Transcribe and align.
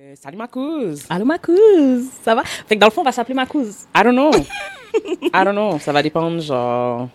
Euh, 0.00 0.14
salut 0.14 0.36
ma 0.36 0.46
couse. 0.46 1.04
Allô 1.10 1.24
ma 1.24 1.38
couse, 1.38 2.04
ça 2.22 2.32
va? 2.32 2.44
Fait 2.44 2.76
que 2.76 2.80
dans 2.80 2.86
le 2.86 2.92
fond, 2.92 3.00
on 3.00 3.04
va 3.04 3.10
s'appeler 3.10 3.34
ma 3.34 3.46
couse. 3.46 3.86
I 3.96 4.04
don't 4.04 4.12
know. 4.12 4.30
I 4.94 5.44
don't 5.44 5.52
know. 5.54 5.76
Ça 5.80 5.90
va 5.92 6.02
dépendre, 6.04 6.40
genre, 6.40 7.08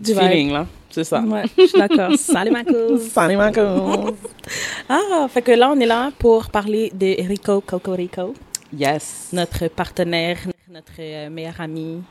du 0.00 0.14
feeling, 0.14 0.50
là. 0.50 0.66
C'est 0.90 1.04
ça. 1.04 1.20
Ouais, 1.20 1.44
je 1.56 1.66
suis 1.66 1.78
d'accord. 1.78 2.12
Salut 2.18 2.50
ma 2.50 2.64
couse. 2.64 3.02
Salut 3.10 3.36
ma 3.36 3.52
couse. 3.52 4.14
Ah, 4.88 5.28
fait 5.28 5.42
que 5.42 5.52
là, 5.52 5.70
on 5.70 5.78
est 5.78 5.86
là 5.86 6.10
pour 6.18 6.50
parler 6.50 6.90
de 6.94 7.22
Rico 7.28 7.60
Cocorico, 7.60 8.34
Yes. 8.76 9.28
notre 9.32 9.68
partenaire, 9.68 10.38
notre 10.68 10.92
euh, 10.98 11.28
meilleur 11.28 11.60
ami, 11.60 12.02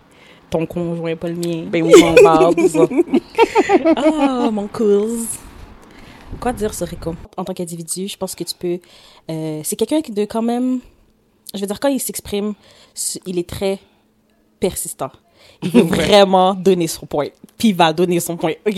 ton 0.50 0.66
conjoint, 0.68 1.16
pas 1.18 1.28
le 1.28 1.36
mien. 1.36 1.64
Ben 1.68 1.84
oui, 1.84 1.92
on 2.02 2.14
parle 2.24 2.55
de 2.55 2.68
ça. 2.68 2.86
Oh, 3.98 4.52
mon 4.52 4.68
couse. 4.68 5.26
Quoi 6.39 6.54
dire 6.54 6.73
sur 6.73 6.88
Rico? 6.88 7.16
En 7.36 7.43
tant 7.43 7.54
qu'individu, 7.54 8.07
je 8.07 8.18
pense 8.18 8.36
que 8.36 8.43
tu 8.43 8.54
peux... 8.55 8.80
euh, 9.30 9.62
c'est 9.64 9.75
quelqu'un 9.75 10.02
qui 10.02 10.12
de 10.12 10.25
quand 10.25 10.42
même... 10.42 10.80
Je 11.54 11.61
veux 11.61 11.68
dire, 11.68 11.80
quand 11.80 11.88
il 11.88 12.00
s'exprime, 12.00 12.54
il 13.25 13.39
est 13.39 13.50
très 13.50 13.79
persistant. 14.60 15.11
Il 15.64 15.70
veut 15.71 15.82
vraiment 15.84 16.54
donner 16.54 16.87
son 16.87 17.06
point. 17.06 17.28
Puis 17.57 17.70
il 17.70 17.75
va 17.75 17.93
donner 17.93 18.20
son 18.20 18.37
point. 18.37 18.54
OK? 18.65 18.75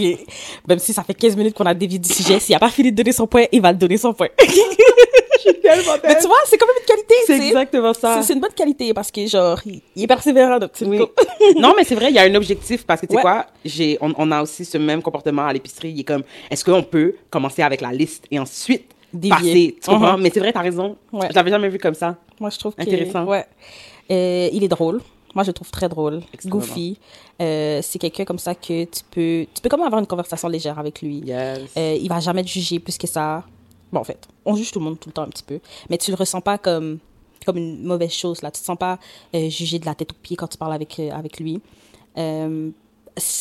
Même 0.68 0.80
si 0.80 0.94
ça 0.94 1.04
fait 1.04 1.14
15 1.14 1.36
minutes 1.36 1.56
qu'on 1.56 1.66
a 1.66 1.74
dévié 1.74 2.00
du 2.00 2.10
sujet, 2.12 2.40
s'il 2.40 2.54
n'a 2.54 2.60
pas 2.60 2.70
fini 2.70 2.92
de 2.92 2.98
donner 2.98 3.12
son 3.12 3.28
point, 3.28 3.46
il 3.52 3.62
va 3.62 3.74
donner 3.74 3.98
son 3.98 4.14
point. 4.14 4.30
Mais 6.04 6.18
tu 6.20 6.28
vois, 6.28 6.38
c'est 6.46 6.58
quand 6.58 6.68
même 6.68 6.76
une 6.80 6.86
qualité. 6.86 7.14
C'est 7.26 7.48
exactement 7.48 7.94
ça. 7.94 8.22
C'est 8.24 8.34
une 8.34 8.40
bonne 8.40 8.54
qualité 8.54 8.94
parce 8.94 9.12
que, 9.12 9.26
genre, 9.28 9.60
il, 9.66 9.82
il 9.96 10.04
est 10.04 10.08
persévérant, 10.08 10.60
Oui. 10.82 11.00
Non, 11.58 11.74
mais 11.78 11.84
c'est 11.84 11.96
vrai, 11.96 12.10
il 12.10 12.16
y 12.16 12.20
a 12.20 12.24
un 12.24 12.36
objectif 12.36 12.86
parce 12.86 13.02
que 13.02 13.06
tu 13.08 13.12
sais 13.12 13.18
Ouais. 13.18 13.22
quoi, 13.22 13.46
j'ai, 13.66 13.98
on, 14.02 14.14
on 14.18 14.32
a 14.32 14.42
aussi 14.42 14.64
ce 14.66 14.78
même 14.78 15.02
comportement 15.02 15.46
à 15.48 15.54
l'épicerie. 15.54 15.92
Il 15.92 16.00
est 16.02 16.04
comme, 16.04 16.24
est-ce 16.50 16.64
qu'on 16.64 16.84
peut 16.84 17.16
commencer 17.30 17.62
avec 17.62 17.82
la 17.82 17.92
liste 17.92 18.26
et 18.32 18.40
ensuite 18.40 18.86
Dévier. 19.14 19.30
passer, 19.36 19.76
tu 19.84 19.90
comprends? 19.90 20.18
Mhm. 20.18 20.24
Mais 20.24 20.30
c'est 20.34 20.40
vrai, 20.40 20.54
t'as 20.54 20.62
raison. 20.62 20.96
Ouais. 21.12 21.28
Je 21.30 21.36
l'avais 21.36 21.50
jamais 21.52 21.70
vu 21.70 21.78
comme 21.80 21.96
ça. 21.96 22.16
Moi, 22.40 22.50
je 22.52 22.60
trouve 22.60 22.76
que... 22.76 22.82
Intéressant. 22.82 23.26
Ouais. 23.26 23.46
Euh, 24.12 24.50
il 24.54 24.64
est 24.64 24.68
drôle. 24.68 25.02
Moi, 25.36 25.44
je 25.44 25.50
le 25.50 25.54
trouve 25.54 25.70
très 25.72 25.88
drôle. 25.90 26.22
Goofy. 26.46 26.98
Euh, 27.42 27.80
c'est 27.84 28.00
quelqu'un 28.00 28.26
comme 28.26 28.40
ça 28.40 28.56
que 28.56 28.84
tu 28.86 29.02
peux... 29.12 29.46
Tu 29.54 29.62
peux 29.62 29.70
quand 29.70 29.78
même 29.78 29.86
avoir 29.88 30.00
une 30.02 30.08
conversation 30.08 30.48
légère 30.48 30.78
avec 30.80 31.02
lui. 31.02 31.22
Yes. 31.26 31.60
Euh, 31.78 31.98
il 32.00 32.08
va 32.10 32.20
jamais 32.20 32.44
te 32.44 32.48
juger 32.50 32.80
plus 32.80 32.98
que 32.98 33.08
ça. 33.08 33.44
Bon, 33.92 34.00
en 34.00 34.04
fait, 34.04 34.28
on 34.46 34.56
juge 34.56 34.72
tout 34.72 34.80
le 34.80 34.86
monde 34.86 35.00
tout 35.00 35.10
le 35.10 35.14
temps 35.14 35.24
un 35.24 35.30
petit 35.30 35.44
peu. 35.44 35.60
Mais 35.90 35.98
tu 35.98 36.12
le 36.12 36.16
ressens 36.16 36.42
pas 36.42 36.58
comme, 36.58 37.00
comme 37.46 37.58
une 37.58 37.84
mauvaise 37.84 38.12
chose, 38.12 38.42
là. 38.42 38.52
Tu 38.52 38.60
te 38.62 38.66
sens 38.66 38.78
pas 38.78 39.00
euh, 39.36 39.50
jugé 39.50 39.80
de 39.80 39.86
la 39.86 39.96
tête 39.96 40.12
aux 40.12 40.22
pieds 40.22 40.38
quand 40.38 40.48
tu 40.48 40.58
parles 40.58 40.74
avec, 40.74 41.00
euh, 41.00 41.12
avec 41.12 41.40
lui. 41.40 41.62
Euh, 42.18 42.72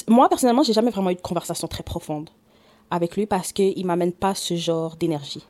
moi, 0.09 0.29
personnellement, 0.29 0.63
j'ai 0.63 0.73
jamais 0.73 0.91
vraiment 0.91 1.11
eu 1.11 1.15
de 1.15 1.21
conversation 1.21 1.69
très 1.69 1.83
profonde 1.83 2.31
avec 2.91 3.17
lui 3.17 3.27
parce 3.27 3.53
qu'il 3.53 3.85
m'amène 3.87 4.13
pas 4.13 4.35
ce 4.35 4.57
genre 4.57 4.97
d'énergie. 4.97 5.45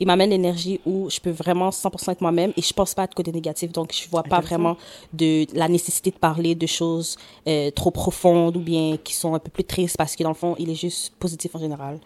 Il 0.00 0.06
m'amène 0.06 0.30
l'énergie 0.30 0.80
où 0.86 1.10
je 1.10 1.20
peux 1.20 1.30
vraiment 1.30 1.70
100% 1.70 2.12
être 2.12 2.20
moi-même 2.20 2.52
et 2.56 2.62
je 2.62 2.72
pense 2.72 2.94
pas 2.94 3.02
à 3.02 3.06
de 3.06 3.14
côté 3.14 3.32
négatif. 3.32 3.72
Donc, 3.72 3.92
je 3.92 4.08
vois 4.08 4.22
pas 4.22 4.40
vraiment 4.40 4.76
de 5.12 5.46
la 5.54 5.68
nécessité 5.68 6.10
de 6.10 6.16
parler 6.16 6.54
de 6.54 6.66
choses 6.66 7.16
euh, 7.46 7.70
trop 7.70 7.90
profondes 7.90 8.56
ou 8.56 8.60
bien 8.60 8.96
qui 8.96 9.14
sont 9.14 9.34
un 9.34 9.38
peu 9.38 9.50
plus 9.50 9.64
tristes 9.64 9.96
parce 9.96 10.16
que 10.16 10.22
dans 10.22 10.30
le 10.30 10.34
fond, 10.34 10.56
il 10.58 10.70
est 10.70 10.74
juste 10.74 11.12
positif 11.18 11.54
en 11.54 11.58
général. 11.58 12.00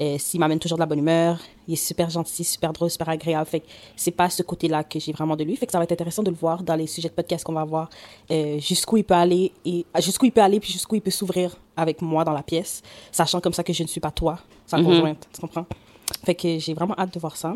Euh, 0.00 0.16
S'il 0.18 0.38
m'amène 0.38 0.58
toujours 0.60 0.78
de 0.78 0.82
la 0.82 0.86
bonne 0.86 1.00
humeur, 1.00 1.38
il 1.66 1.72
est 1.74 1.76
super 1.76 2.08
gentil, 2.08 2.44
super 2.44 2.72
drôle, 2.72 2.88
super 2.90 3.08
agréable. 3.08 3.46
Fait 3.46 3.60
que 3.60 3.66
c'est 3.96 4.12
pas 4.12 4.30
ce 4.30 4.42
côté-là 4.44 4.84
que 4.84 5.00
j'ai 5.00 5.10
vraiment 5.12 5.34
de 5.34 5.42
lui. 5.42 5.56
Fait 5.56 5.66
que 5.66 5.72
ça 5.72 5.78
va 5.78 5.84
être 5.84 5.92
intéressant 5.92 6.22
de 6.22 6.30
le 6.30 6.36
voir 6.36 6.62
dans 6.62 6.76
les 6.76 6.86
sujets 6.86 7.08
de 7.08 7.14
podcast 7.14 7.44
qu'on 7.44 7.52
va 7.52 7.64
voir, 7.64 7.90
euh, 8.30 8.58
jusqu'où 8.60 8.96
il 8.98 9.04
peut 9.04 9.14
aller 9.14 9.50
et 9.64 9.84
jusqu'où 10.00 10.26
il 10.26 10.32
peut 10.32 10.40
aller 10.42 10.60
puis 10.60 10.70
jusqu'où 10.72 10.94
il 10.94 11.00
peut 11.00 11.10
s'ouvrir 11.10 11.56
avec 11.76 12.00
moi 12.00 12.22
dans 12.24 12.32
la 12.32 12.42
pièce, 12.44 12.82
sachant 13.10 13.40
comme 13.40 13.52
ça 13.52 13.64
que 13.64 13.72
je 13.72 13.82
ne 13.82 13.88
suis 13.88 14.00
pas 14.00 14.10
toi, 14.12 14.38
sa 14.66 14.78
Mhm. 14.78 14.84
conjointe. 14.84 15.28
Tu 15.34 15.40
comprends? 15.40 15.66
Fait 16.24 16.34
que 16.34 16.58
j'ai 16.58 16.74
vraiment 16.74 16.94
hâte 16.96 17.12
de 17.12 17.18
voir 17.18 17.36
ça. 17.36 17.54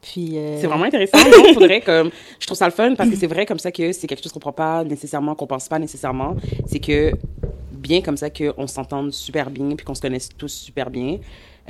Puis. 0.00 0.38
euh, 0.38 0.60
C'est 0.60 0.66
vraiment 0.66 0.84
intéressant. 0.84 1.18
Non, 1.18 1.52
faudrait 1.54 1.80
comme, 1.80 2.10
je 2.38 2.46
trouve 2.46 2.56
ça 2.56 2.66
le 2.66 2.72
fun 2.72 2.94
parce 2.94 3.10
que 3.10 3.16
c'est 3.16 3.26
vrai 3.26 3.44
comme 3.46 3.58
ça 3.58 3.70
que 3.72 3.92
c'est 3.92 4.06
quelque 4.06 4.22
chose 4.22 4.32
qu'on 4.32 4.38
prend 4.40 4.52
pas 4.52 4.84
nécessairement, 4.84 5.34
qu'on 5.34 5.46
pense 5.46 5.68
pas 5.68 5.78
nécessairement. 5.78 6.36
C'est 6.66 6.78
que 6.78 7.12
bien 7.78 8.00
comme 8.00 8.16
ça 8.16 8.30
qu'on 8.30 8.66
s'entende 8.66 9.12
super 9.12 9.50
bien 9.50 9.74
puis 9.76 9.84
qu'on 9.84 9.94
se 9.94 10.02
connaisse 10.02 10.28
tous 10.36 10.52
super 10.52 10.90
bien. 10.90 11.18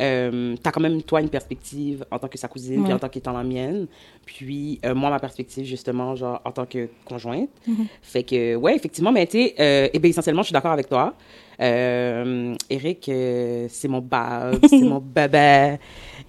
Euh, 0.00 0.55
t'as 0.62 0.71
quand 0.71 0.81
même 0.81 1.03
toi 1.03 1.21
une 1.21 1.28
perspective 1.28 2.05
en 2.10 2.19
tant 2.21 2.28
que 2.28 2.38
sa 2.38 2.47
cousine 2.47 2.84
puis 2.84 2.93
en 2.93 2.99
tant 2.99 3.09
qu'étant 3.09 3.32
la 3.32 3.43
mienne. 3.43 3.87
Puis 4.25 4.78
euh, 4.84 4.94
moi 4.94 5.10
ma 5.10 5.19
perspective 5.19 5.65
justement 5.65 6.15
genre 6.15 6.41
en 6.44 6.53
tant 6.53 6.66
que 6.66 6.88
conjointe. 7.05 7.50
Fait 8.03 8.22
que 8.22 8.55
ouais 8.55 8.77
effectivement 8.77 9.10
mais 9.10 9.27
tu 9.27 9.38
sais 9.38 9.55
euh, 9.59 9.88
eh 9.93 9.99
ben 9.99 10.09
essentiellement 10.09 10.43
je 10.43 10.49
suis 10.49 10.53
d'accord 10.53 10.72
avec 10.72 10.88
toi. 10.88 11.15
Euh, 11.60 12.55
Eric 12.71 13.09
euh, 13.09 13.66
c'est 13.69 13.88
mon 13.88 14.00
bab 14.00 14.65
c'est 14.69 14.82
mon 14.82 15.00
baba. 15.00 15.77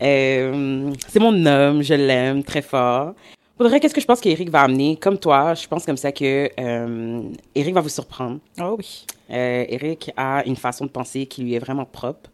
Euh, 0.01 0.91
c'est 1.07 1.19
mon 1.19 1.45
homme 1.45 1.83
je 1.83 1.93
l'aime 1.93 2.43
très 2.43 2.63
fort 2.63 3.13
Faudrait, 3.59 3.81
qu'est-ce 3.81 3.93
que 3.93 3.99
je 3.99 4.05
pense 4.05 4.21
qu'Eric 4.21 4.49
va 4.49 4.61
amener? 4.61 4.95
Comme 4.95 5.17
toi, 5.19 5.53
je 5.53 5.67
pense 5.67 5.85
comme 5.85 5.97
ça 5.97 6.13
que 6.13 6.49
euh, 6.57 7.23
Eric 7.55 7.73
va 7.73 7.81
vous 7.81 7.89
surprendre. 7.89 8.39
Oh 8.61 8.75
oui. 8.77 9.05
Euh, 9.31 9.65
Eric 9.67 10.11
a 10.15 10.45
une 10.45 10.55
façon 10.55 10.85
de 10.85 10.89
penser 10.89 11.25
qui 11.25 11.41
lui 11.43 11.55
est 11.55 11.59
vraiment 11.59 11.83
propre. 11.85 12.29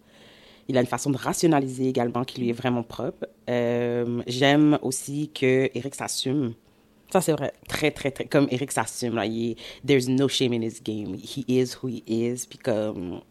Il 0.67 0.77
a 0.77 0.81
une 0.81 0.87
façon 0.87 1.09
de 1.09 1.17
rationaliser 1.17 1.87
également 1.89 2.23
qui 2.25 2.41
lui 2.41 2.49
est 2.49 2.53
vraiment 2.53 2.83
propre. 2.83 3.25
Euh, 3.49 4.21
J'aime 4.27 4.77
aussi 4.83 5.31
que 5.33 5.69
Eric 5.73 5.95
s'assume 5.95 6.53
Ça, 7.11 7.21
c'est 7.21 7.31
vrai. 7.31 7.53
très, 7.67 7.89
très, 7.89 8.11
très, 8.11 8.25
comme 8.25 8.47
Eric 8.51 8.71
s'assume, 8.71 9.15
là, 9.15 9.25
il 9.25 9.51
est- 9.51 9.55
there's 9.87 10.07
no 10.07 10.27
shame 10.27 10.53
in 10.53 10.61
his 10.61 10.79
game. 10.83 11.15
He 11.15 11.43
is 11.47 11.73
who 11.81 11.87
he 11.89 12.03
is, 12.07 12.45
puis 12.47 12.59
comme, 12.59 13.21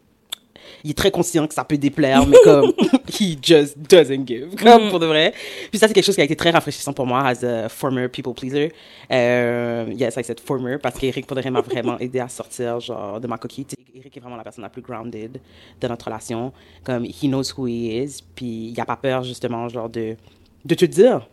il 0.83 0.91
est 0.91 0.97
très 0.97 1.11
conscient 1.11 1.47
que 1.47 1.53
ça 1.53 1.63
peut 1.63 1.77
déplaire, 1.77 2.25
mais 2.25 2.37
comme, 2.43 2.71
he 3.19 3.37
just 3.41 3.77
doesn't 3.77 4.25
give, 4.25 4.55
comme, 4.55 4.89
pour 4.89 4.99
de 4.99 5.05
vrai. 5.05 5.33
Puis 5.69 5.79
ça, 5.79 5.87
c'est 5.87 5.93
quelque 5.93 6.05
chose 6.05 6.15
qui 6.15 6.21
a 6.21 6.25
été 6.25 6.35
très 6.35 6.51
rafraîchissant 6.51 6.93
pour 6.93 7.05
moi, 7.05 7.21
as 7.21 7.43
a 7.43 7.69
former 7.69 8.07
people 8.07 8.33
pleaser. 8.33 8.71
Euh, 9.11 9.85
yes, 9.95 10.15
I 10.17 10.23
said 10.23 10.39
former, 10.39 10.77
parce 10.77 10.97
qu'Eric, 10.97 11.25
pour 11.27 11.35
de 11.35 11.41
vrai, 11.41 11.51
m'a 11.51 11.61
vraiment 11.61 11.97
aidé 11.99 12.19
à 12.19 12.27
sortir, 12.27 12.79
genre, 12.79 13.19
de 13.19 13.27
ma 13.27 13.37
coquille. 13.37 13.65
Eric 13.93 14.17
est 14.17 14.19
vraiment 14.19 14.35
la 14.35 14.43
personne 14.43 14.63
la 14.63 14.69
plus 14.69 14.81
grounded 14.81 15.39
de 15.79 15.87
notre 15.87 16.05
relation. 16.05 16.51
Comme, 16.83 17.05
he 17.05 17.27
knows 17.27 17.53
who 17.57 17.67
he 17.67 18.03
is, 18.03 18.21
puis 18.35 18.73
il 18.75 18.79
a 18.79 18.85
pas 18.85 18.97
peur, 18.97 19.23
justement, 19.23 19.67
genre, 19.69 19.89
de, 19.89 20.15
de 20.65 20.75
te 20.75 20.85
dire 20.85 21.27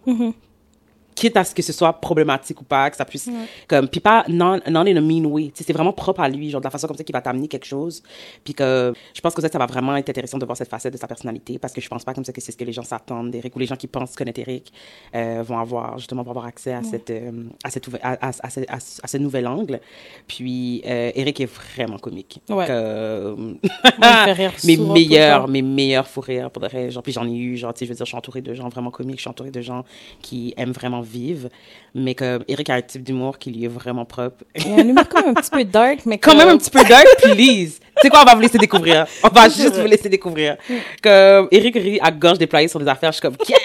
quitte 1.15 1.37
à 1.37 1.45
ce 1.45 1.55
que 1.55 1.62
ce 1.62 1.73
soit 1.73 1.93
problématique 1.95 2.61
ou 2.61 2.65
pas, 2.65 2.91
que 2.91 2.97
ça 2.97 3.05
puisse, 3.05 3.28
comme, 3.69 3.89
puis 3.89 4.00
pas, 4.00 4.25
non, 4.28 4.61
non 4.69 4.81
in 4.81 4.97
a 4.97 5.00
mean 5.00 5.25
way, 5.27 5.53
c'est 5.55 5.73
vraiment 5.73 5.93
propre 5.93 6.21
à 6.21 6.28
lui, 6.28 6.50
genre, 6.50 6.61
de 6.61 6.67
la 6.67 6.71
façon 6.71 6.87
comme 6.87 6.97
ça 6.97 7.05
qu'il 7.05 7.12
va 7.12 7.21
t'amener 7.21 7.49
quelque 7.49 7.67
chose, 7.67 8.03
puis 8.45 8.55
que, 8.55 8.93
je 9.15 9.21
pense 9.21 9.34
que 9.34 9.43
ça, 9.43 9.49
ça 9.49 9.59
va 9.59 9.67
vraiment 9.67 9.95
être 9.97 10.09
intéressant 10.09 10.39
de 10.39 10.45
voir 10.45 10.56
cette 10.56 10.69
facette 10.71 10.93
de 10.93 10.99
sa 10.99 11.06
personnalité, 11.06 11.59
parce 11.59 11.73
que 11.73 11.81
je 11.81 11.89
pense 11.89 12.05
pas 12.05 12.15
comme 12.15 12.25
ça 12.25 12.33
que 12.33 12.41
c'est 12.41 12.53
ce 12.53 12.56
que 12.56 12.65
les 12.65 12.73
gens 12.73 12.83
s'attendent 12.83 13.31
d'Eric, 13.31 13.55
ou 13.56 13.59
les 13.59 13.67
gens 13.67 13.77
qui 13.77 13.87
pensent 13.87 14.15
connaître 14.17 14.41
Eric, 14.41 14.73
euh, 15.15 15.43
vont 15.47 15.59
avoir, 15.59 15.99
justement, 15.99 16.23
vont 16.23 16.31
avoir 16.31 16.47
accès 16.47 16.73
à 16.73 16.83
cette, 16.83 17.11
euh, 17.11 17.31
à 17.65 17.71
cette, 17.71 17.89
à, 18.03 18.12
à, 18.12 18.29
à, 18.43 18.50
ce- 18.50 19.00
à 19.03 19.06
ce- 19.09 19.19
nouvel 19.19 19.47
angle, 19.47 19.81
puis, 20.27 20.83
euh, 20.87 21.12
Eric 21.15 21.41
est 21.41 21.47
vraiment 21.77 21.99
comique. 21.99 22.41
Ouais. 22.49 22.67
Fait 22.67 24.33
rire 24.33 24.53
mes 24.65 24.77
meilleurs, 24.77 25.49
mes 25.49 25.62
meilleurs 25.62 26.06
fous 26.09 26.21
rires, 26.21 26.50
pour 26.50 26.62
de 26.62 26.69
vrai. 26.69 26.91
Genre, 26.91 27.03
puis 27.03 27.12
j'en 27.12 27.27
ai 27.27 27.33
eu, 27.37 27.56
genre, 27.56 27.73
tu 27.75 27.81
sais, 27.81 27.84
je 27.87 27.91
veux 27.91 27.97
dire, 27.97 28.06
je 28.06 28.11
suis 28.11 28.17
entourée 28.17 28.41
de 28.41 28.55
gens 28.55 28.69
vraiment 28.69 28.91
comiques, 28.91 29.17
je 29.17 29.23
suis 29.23 29.31
entourée 29.31 29.50
de 29.50 29.61
gens 29.61 29.84
qui 30.21 30.55
aiment 30.56 30.73
vraiment 30.73 31.02
vivre. 31.03 31.49
Mais 31.95 32.15
comme 32.15 32.43
Eric 32.49 32.71
a 32.71 32.75
un 32.75 32.83
type 32.83 33.03
d'humour 33.03 33.39
qui 33.39 33.51
lui 33.51 33.65
est 33.65 33.69
vraiment 33.69 34.05
propre. 34.07 34.45
Il 34.57 34.69
y 34.69 34.73
a 34.73 34.77
un 34.77 34.89
humour 34.89 35.05
quand 35.11 35.21
même 35.21 35.31
un 35.31 35.35
petit 35.35 35.51
peu 35.51 35.65
dark, 35.65 36.01
mais 36.07 36.17
Quand 36.19 36.35
même 36.35 36.49
un 36.49 36.57
petit 36.57 36.71
peu 36.71 36.83
dark, 36.85 37.07
please. 37.23 37.79
Tu 38.01 38.03
sais 38.05 38.09
quoi, 38.09 38.23
on 38.23 38.25
va 38.25 38.35
vous 38.35 38.41
laisser 38.41 38.57
découvrir. 38.59 39.07
On 39.23 39.29
va 39.29 39.49
juste 39.51 39.77
vous 39.77 39.87
laisser 39.87 40.09
découvrir. 40.09 40.57
Comme 41.03 41.49
Eric 41.51 41.75
rit 41.75 41.99
à 42.01 42.11
gorge 42.11 42.39
déployée 42.39 42.69
sur 42.69 42.81
des 42.81 42.89
affaires, 42.89 43.12
je 43.12 43.17
suis 43.19 43.23
comme, 43.23 43.37
yeah! 43.49 43.59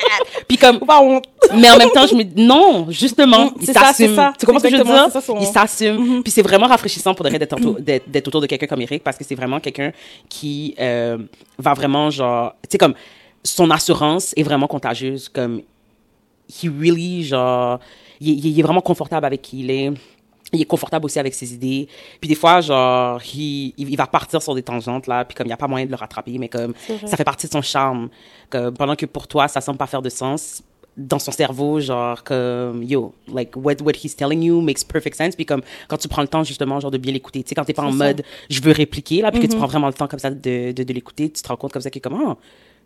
Puis 0.48 0.58
comme, 0.58 0.80
mais 1.56 1.70
en 1.70 1.78
même 1.78 1.90
temps, 1.92 2.06
je 2.06 2.16
me 2.16 2.24
dis, 2.24 2.44
non, 2.46 2.88
justement, 2.90 3.46
Mm, 3.46 3.52
il 3.62 3.68
s'assume. 3.68 4.32
Tu 4.40 4.46
comprends 4.46 4.60
ce 4.60 4.64
que 4.68 4.72
je 4.72 4.78
veux 4.78 4.84
dire? 4.84 5.10
ça 5.12 5.22
son- 5.22 5.40
Il 5.40 5.46
s'assume. 5.48 6.22
Puis 6.24 6.32
c'est 6.32 6.42
vraiment 6.42 6.68
rafraîchissant 6.68 7.14
pour 7.14 7.26
d'être 7.30 7.54
autour, 7.54 7.78
d'être 7.80 8.28
autour 8.28 8.42
de 8.42 8.48
quelqu'un 8.48 8.68
comme 8.68 8.82
Eric 8.82 9.04
parce 9.04 9.18
que 9.18 9.24
c'est 9.24 9.36
vraiment 9.36 9.60
quelqu'un 9.60 9.92
qui 10.30 10.76
euh, 10.80 11.18
va 11.58 11.74
vraiment, 11.74 12.10
genre, 12.10 12.54
tu 12.64 12.70
sais, 12.72 12.78
comme, 12.78 12.94
son 13.44 13.70
assurance 13.72 14.34
est 14.36 14.44
vraiment 14.44 14.68
contagieuse. 14.68 15.30
Comme, 15.30 15.62
he 16.50 16.68
really, 16.70 17.24
genre, 17.24 17.80
il, 18.20 18.30
est- 18.30 18.50
il 18.50 18.60
est 18.60 18.64
vraiment 18.64 18.82
confortable 18.82 19.26
avec 19.26 19.42
qui 19.42 19.60
il 19.62 19.72
est. 19.72 19.92
Il 20.54 20.62
est 20.62 20.66
confortable 20.66 21.04
aussi 21.04 21.20
avec 21.20 21.34
ses 21.34 21.54
idées. 21.54 21.90
Puis 22.22 22.30
des 22.30 22.36
fois, 22.36 22.62
genre, 22.62 23.22
il, 23.36 23.74
il 23.78 23.98
va 23.98 24.08
partir 24.08 24.42
sur 24.42 24.56
des 24.56 24.64
tangentes, 24.64 25.06
là, 25.06 25.26
puis 25.26 25.36
comme 25.36 25.46
il 25.46 25.50
n'y 25.50 25.54
a 25.54 25.58
pas 25.58 25.68
moyen 25.68 25.86
de 25.86 25.92
le 25.92 25.98
rattraper, 25.98 26.38
mais 26.38 26.48
comme 26.48 26.74
ça 27.06 27.18
fait 27.18 27.26
partie 27.26 27.48
de 27.48 27.52
son 27.52 27.62
charme. 27.62 28.08
Que 28.50 28.70
pendant 28.70 28.96
que 28.96 29.06
pour 29.06 29.28
toi, 29.28 29.50
ça 29.50 29.60
semble 29.60 29.78
pas 29.78 29.88
faire 29.88 30.02
de 30.02 30.08
sens, 30.10 30.64
dans 30.96 31.20
son 31.20 31.32
cerveau, 31.34 31.82
genre, 31.82 32.24
comme, 32.24 32.82
yo, 32.82 33.14
like, 33.28 33.58
what, 33.58 33.74
what 33.84 33.92
he's 34.02 34.16
telling 34.16 34.42
you 34.42 34.62
makes 34.62 34.86
perfect 34.88 35.18
sense. 35.18 35.36
Puis 35.36 35.46
comme, 35.46 35.62
quand 35.90 35.98
tu 35.98 36.08
prends 36.08 36.22
le 36.22 36.30
temps, 36.30 36.46
justement, 36.46 36.80
genre, 36.80 36.92
de 36.92 36.98
bien 36.98 37.12
l'écouter, 37.12 37.44
tu 37.44 37.50
sais, 37.50 37.56
quand 37.56 37.66
t'es 37.66 37.74
pas 37.74 37.84
en 37.84 37.92
ça. 37.92 37.98
mode, 38.06 38.24
je 38.50 38.62
veux 38.62 38.72
répliquer, 38.72 39.22
là, 39.22 39.32
puis 39.32 39.42
Mm-hmm. 39.42 39.48
que 39.48 39.52
tu 39.52 39.58
prends 39.58 39.68
vraiment 39.68 39.88
le 39.88 39.94
temps 39.94 40.08
comme 40.08 40.18
ça 40.20 40.30
de, 40.32 40.72
de, 40.72 40.84
de 40.84 40.94
l'écouter, 40.94 41.30
tu 41.30 41.42
te 41.42 41.48
rends 41.50 41.58
compte 41.58 41.74
comme 41.74 41.82
ça 41.82 41.90
que, 41.92 42.00
comment, 42.00 42.38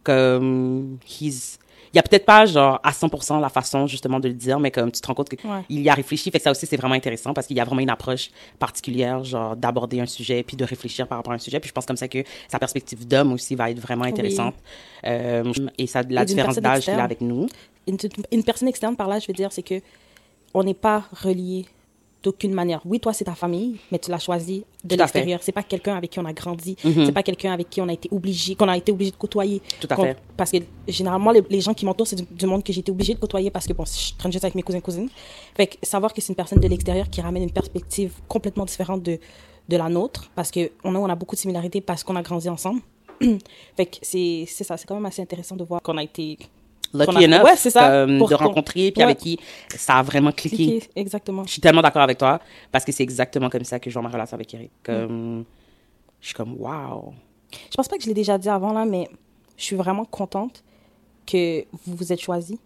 comme, 0.03 0.97
he's, 1.07 1.59
il 1.93 1.97
y 1.97 1.99
a 1.99 2.03
peut-être 2.03 2.25
pas, 2.25 2.45
genre, 2.45 2.79
à 2.83 2.91
100% 2.91 3.39
la 3.41 3.49
façon, 3.49 3.85
justement, 3.87 4.19
de 4.19 4.27
le 4.29 4.33
dire, 4.33 4.59
mais 4.59 4.71
comme, 4.71 4.91
tu 4.91 5.01
te 5.01 5.07
rends 5.07 5.13
compte 5.13 5.29
qu'il 5.29 5.39
Ouais. 5.49 5.61
y 5.69 5.89
a 5.89 5.93
réfléchi. 5.93 6.31
Fait 6.31 6.37
que 6.37 6.43
ça 6.43 6.51
aussi, 6.51 6.65
c'est 6.65 6.77
vraiment 6.77 6.95
intéressant 6.95 7.33
parce 7.33 7.47
qu'il 7.47 7.57
y 7.57 7.59
a 7.59 7.63
vraiment 7.65 7.81
une 7.81 7.89
approche 7.89 8.29
particulière, 8.59 9.23
genre, 9.23 9.55
d'aborder 9.55 9.99
un 9.99 10.05
sujet 10.05 10.43
puis 10.43 10.55
de 10.55 10.63
réfléchir 10.63 11.07
par 11.07 11.17
rapport 11.17 11.33
à 11.33 11.35
un 11.35 11.39
sujet. 11.39 11.59
Puis 11.59 11.67
je 11.69 11.73
pense 11.73 11.85
comme 11.85 11.97
ça 11.97 12.07
que 12.07 12.23
sa 12.47 12.59
perspective 12.59 13.07
d'homme 13.07 13.33
aussi 13.33 13.55
va 13.55 13.69
être 13.71 13.79
vraiment 13.79 14.05
intéressante. 14.05 14.55
Euh, 15.05 15.51
et 15.77 15.87
ça, 15.87 16.01
la 16.09 16.21
Et 16.23 16.25
différence 16.25 16.57
d'âge 16.57 16.85
qu'il 16.85 16.93
a 16.93 17.03
avec 17.03 17.21
nous. 17.21 17.47
une, 17.87 17.97
une 18.31 18.43
personne 18.43 18.67
externe 18.67 18.95
par 18.95 19.07
là, 19.07 19.19
je 19.19 19.27
veux 19.27 19.33
dire, 19.33 19.51
c'est 19.51 19.63
que 19.63 19.81
on 20.53 20.63
n'est 20.63 20.73
pas 20.73 21.05
relié 21.23 21.65
d'aucune 22.23 22.53
manière. 22.53 22.81
Oui, 22.85 22.99
toi, 22.99 23.13
c'est 23.13 23.25
ta 23.25 23.35
famille, 23.35 23.77
mais 23.91 23.99
tu 23.99 24.11
l'as 24.11 24.19
choisi 24.19 24.63
de 24.83 24.95
l'extérieur. 24.95 25.39
C'est 25.43 25.51
pas 25.51 25.63
quelqu'un 25.63 25.95
avec 25.95 26.11
qui 26.11 26.19
on 26.19 26.25
a 26.25 26.33
grandi. 26.33 26.77
Mhm. 26.83 27.05
C'est 27.05 27.11
pas 27.11 27.23
quelqu'un 27.23 27.51
avec 27.51 27.69
qui 27.69 27.81
on 27.81 27.87
a 27.87 27.93
été 27.93 28.09
obligé, 28.11 28.55
qu'on 28.55 28.67
a 28.67 28.77
été 28.77 28.91
obligé 28.91 29.11
de 29.11 29.15
côtoyer. 29.17 29.61
Tout 29.79 29.87
à 29.89 29.95
fait. 29.95 30.17
Parce 30.37 30.51
que 30.51 30.57
généralement, 30.87 31.31
les, 31.31 31.43
les 31.49 31.61
gens 31.61 31.73
qui 31.73 31.85
m'entourent, 31.85 32.07
c'est 32.07 32.15
du, 32.15 32.25
du 32.29 32.45
monde 32.45 32.63
que 32.63 32.71
j'ai 32.73 32.81
été 32.81 32.91
obligé 32.91 33.13
de 33.13 33.19
côtoyer 33.19 33.49
parce 33.51 33.67
que 33.67 33.73
bon, 33.73 33.85
je 33.85 34.15
traîne 34.17 34.31
juste 34.31 34.45
avec 34.45 34.55
mes 34.55 34.63
cousins 34.63 34.81
cousines. 34.81 35.09
Fait 35.55 35.67
que 35.67 35.75
savoir 35.83 36.13
que 36.13 36.21
c'est 36.21 36.29
une 36.29 36.35
personne 36.35 36.59
de 36.59 36.67
l'extérieur 36.67 37.09
qui 37.09 37.21
ramène 37.21 37.43
une 37.43 37.51
perspective 37.51 38.13
complètement 38.27 38.65
différente 38.65 39.03
de 39.03 39.19
de 39.69 39.77
la 39.77 39.89
nôtre, 39.89 40.29
parce 40.35 40.51
que 40.51 40.71
on 40.83 40.95
a, 40.95 40.99
on 40.99 41.09
a 41.09 41.15
beaucoup 41.15 41.35
de 41.35 41.39
similarités 41.39 41.81
parce 41.81 42.03
qu'on 42.03 42.15
a 42.15 42.21
grandi 42.21 42.49
ensemble. 42.49 42.81
fait 43.77 43.85
que 43.85 43.97
c'est 44.01 44.45
ça, 44.47 44.77
c'est 44.77 44.85
quand 44.87 44.95
même 44.95 45.05
assez 45.05 45.21
intéressant 45.21 45.55
de 45.55 45.63
voir 45.63 45.81
qu'on 45.81 45.97
a 45.97 46.03
été 46.03 46.37
Lucky 46.93 47.25
enough 47.25 47.43
Ouais, 47.43 47.55
ça. 47.55 48.05
Pour 48.17 48.29
de 48.29 48.35
rencontrer, 48.35 48.91
puis 48.91 48.99
Ouais. 48.99 49.03
avec 49.03 49.17
qui 49.17 49.39
ça 49.69 49.95
a 49.95 50.03
vraiment 50.03 50.31
cliqué. 50.31 50.55
cliqué. 50.57 50.89
Exactement. 50.95 51.43
Je 51.45 51.51
suis 51.51 51.61
tellement 51.61 51.81
d'accord 51.81 52.01
avec 52.01 52.17
toi 52.17 52.39
parce 52.71 52.83
que 52.85 52.91
c'est 52.91 53.03
exactement 53.03 53.49
comme 53.49 53.63
ça 53.63 53.79
que 53.79 53.89
je 53.89 53.93
vois 53.93 54.03
ma 54.03 54.09
relation 54.09 54.35
avec 54.35 54.53
Eric. 54.53 54.71
Comme, 54.83 55.45
Je 56.19 56.25
suis 56.27 56.35
comme, 56.35 56.55
wow. 56.59 57.13
Je 57.69 57.75
pense 57.75 57.87
pas 57.87 57.97
que 57.97 58.03
je 58.03 58.07
l'ai 58.07 58.13
déjà 58.13 58.37
dit 58.37 58.49
avant 58.49 58.73
là, 58.73 58.85
mais 58.85 59.07
je 59.57 59.63
suis 59.63 59.75
vraiment 59.75 60.05
contente 60.05 60.63
que 61.25 61.61
vous 61.85 61.95
vous 61.95 62.11
êtes 62.13 62.19
choisis. 62.21 62.57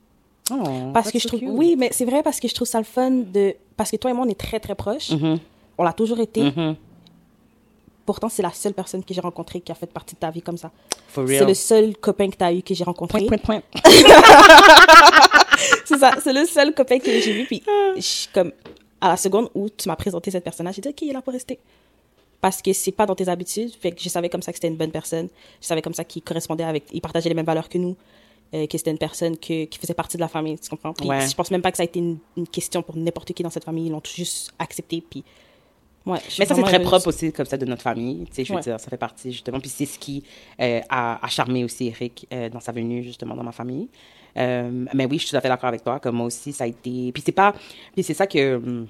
Oh, 0.51 0.91
Parce 0.93 1.11
que 1.11 1.17
je 1.19 1.27
trouve, 1.27 1.39
cute. 1.39 1.49
oui, 1.51 1.75
mais 1.77 1.89
c'est 1.91 2.05
vrai 2.05 2.21
parce 2.21 2.39
que 2.39 2.47
je 2.47 2.53
trouve 2.53 2.67
ça 2.67 2.77
le 2.77 2.83
fun 2.83 3.09
de, 3.11 3.55
parce 3.77 3.89
que 3.89 3.95
toi 3.97 4.11
et 4.11 4.13
moi 4.13 4.25
on 4.27 4.29
est 4.29 4.39
très 4.39 4.59
très 4.59 4.75
proches. 4.75 5.09
Mhm, 5.11 5.39
On 5.79 5.83
l'a 5.83 5.93
toujours 5.93 6.19
été. 6.19 6.43
mhm. 6.43 6.75
Pourtant 8.05 8.29
c'est 8.29 8.43
la 8.43 8.51
seule 8.51 8.73
personne 8.73 9.03
que 9.03 9.13
j'ai 9.13 9.21
rencontrée 9.21 9.61
qui 9.61 9.71
a 9.71 9.75
fait 9.75 9.91
partie 9.91 10.13
de 10.15 10.19
ta 10.19 10.29
vie 10.29 10.41
comme 10.41 10.57
ça. 10.57 10.71
For 11.07 11.27
C'est 11.27 11.37
real. 11.39 11.47
le 11.47 11.53
seul 11.55 11.97
copain 11.97 12.29
que 12.29 12.35
tu 12.37 12.43
as 12.43 12.53
eu 12.53 12.61
que 12.61 12.73
j'ai 12.75 12.83
rencontré. 12.83 13.25
Point, 13.25 13.37
point, 13.39 13.61
point. 13.61 13.81
c'est 15.85 15.97
ça, 15.97 16.11
c'est 16.23 16.33
le 16.33 16.45
seul 16.45 16.73
copain 16.73 16.99
que 16.99 17.19
j'ai 17.19 17.33
vu. 17.33 17.45
Puis, 17.45 17.63
je 17.97 18.27
comme, 18.33 18.51
à 19.01 19.09
la 19.09 19.17
seconde 19.17 19.49
où 19.55 19.69
tu 19.69 19.87
m'as 19.89 19.95
présenté 19.95 20.31
cette 20.31 20.43
personne-là, 20.43 20.71
j'ai 20.71 20.81
dit, 20.81 20.89
OK, 20.89 21.01
il 21.01 21.09
est 21.09 21.13
là 21.13 21.21
pour 21.21 21.33
rester. 21.33 21.59
Parce 22.41 22.61
que 22.61 22.73
c'est 22.73 22.91
pas 22.91 23.05
dans 23.05 23.15
tes 23.15 23.27
habitudes. 23.27 23.71
Fait 23.79 23.91
que 23.91 24.01
je 24.01 24.09
savais 24.09 24.29
comme 24.29 24.41
ça 24.41 24.51
que 24.51 24.57
c'était 24.57 24.67
une 24.67 24.77
bonne 24.77 24.91
personne. 24.91 25.29
Je 25.61 25.67
savais 25.67 25.81
comme 25.81 25.93
ça 25.93 26.03
qu'il 26.03 26.21
correspondait 26.21 26.63
avec, 26.63 26.83
il 26.93 27.01
partageait 27.01 27.29
les 27.29 27.35
mêmes 27.35 27.45
valeurs 27.45 27.69
que 27.69 27.77
nous. 27.77 27.95
euh, 28.53 28.67
que 28.67 28.77
c'était 28.77 28.91
une 28.91 28.99
personne 28.99 29.35
que, 29.37 29.65
qui 29.65 29.79
faisait 29.79 29.95
partie 29.95 30.17
de 30.17 30.21
la 30.21 30.27
famille, 30.27 30.57
tu 30.59 30.69
comprends? 30.69 30.93
Puis, 30.93 31.07
Ouais. 31.09 31.27
je 31.27 31.33
pense 31.33 31.49
même 31.49 31.63
pas 31.63 31.71
que 31.71 31.77
ça 31.77 31.83
a 31.83 31.85
été 31.85 31.97
une, 31.99 32.19
une 32.37 32.47
question 32.47 32.83
pour 32.83 32.95
n'importe 32.95 33.33
qui 33.33 33.41
dans 33.41 33.49
cette 33.49 33.63
famille. 33.63 33.87
Ils 33.87 33.91
l'ont 33.91 34.01
juste 34.03 34.53
accepté. 34.59 35.03
Puis, 35.09 35.23
ouais, 36.05 36.19
Mais 36.39 36.45
ça, 36.45 36.55
c'est 36.55 36.61
très 36.63 36.81
propre 36.81 37.07
aussi, 37.07 37.31
comme 37.31 37.45
ça, 37.45 37.57
de 37.57 37.65
notre 37.65 37.81
famille. 37.81 38.25
Tu 38.27 38.35
sais, 38.35 38.45
je 38.45 38.51
veux 38.53 38.57
Ouais. 38.57 38.61
dire, 38.63 38.79
ça 38.79 38.89
fait 38.89 38.97
partie, 38.97 39.31
justement. 39.31 39.59
Puis 39.59 39.69
c'est 39.69 39.85
ce 39.85 39.97
qui 39.99 40.23
euh, 40.61 40.79
a, 40.89 41.23
a 41.25 41.29
charmé 41.29 41.63
aussi 41.63 41.87
Eric 41.87 42.27
euh, 42.33 42.49
dans 42.49 42.59
sa 42.59 42.71
venue, 42.71 43.03
justement, 43.03 43.35
dans 43.35 43.43
ma 43.43 43.51
famille. 43.51 43.87
Euh, 44.37 44.85
mais 44.93 45.05
oui, 45.05 45.17
je 45.17 45.23
suis 45.23 45.31
tout 45.31 45.37
à 45.37 45.41
fait 45.41 45.47
d'accord 45.49 45.69
avec 45.69 45.83
toi. 45.83 45.99
Comme 45.99 46.15
moi 46.17 46.25
aussi, 46.27 46.51
ça 46.53 46.65
a 46.65 46.67
été. 46.67 47.11
Puis 47.13 47.23
c'est 47.25 47.31
pas. 47.31 47.53
Puis 47.93 48.03
c'est 48.03 48.13
ça 48.13 48.27
que. 48.27 48.55
hum, 48.55 48.87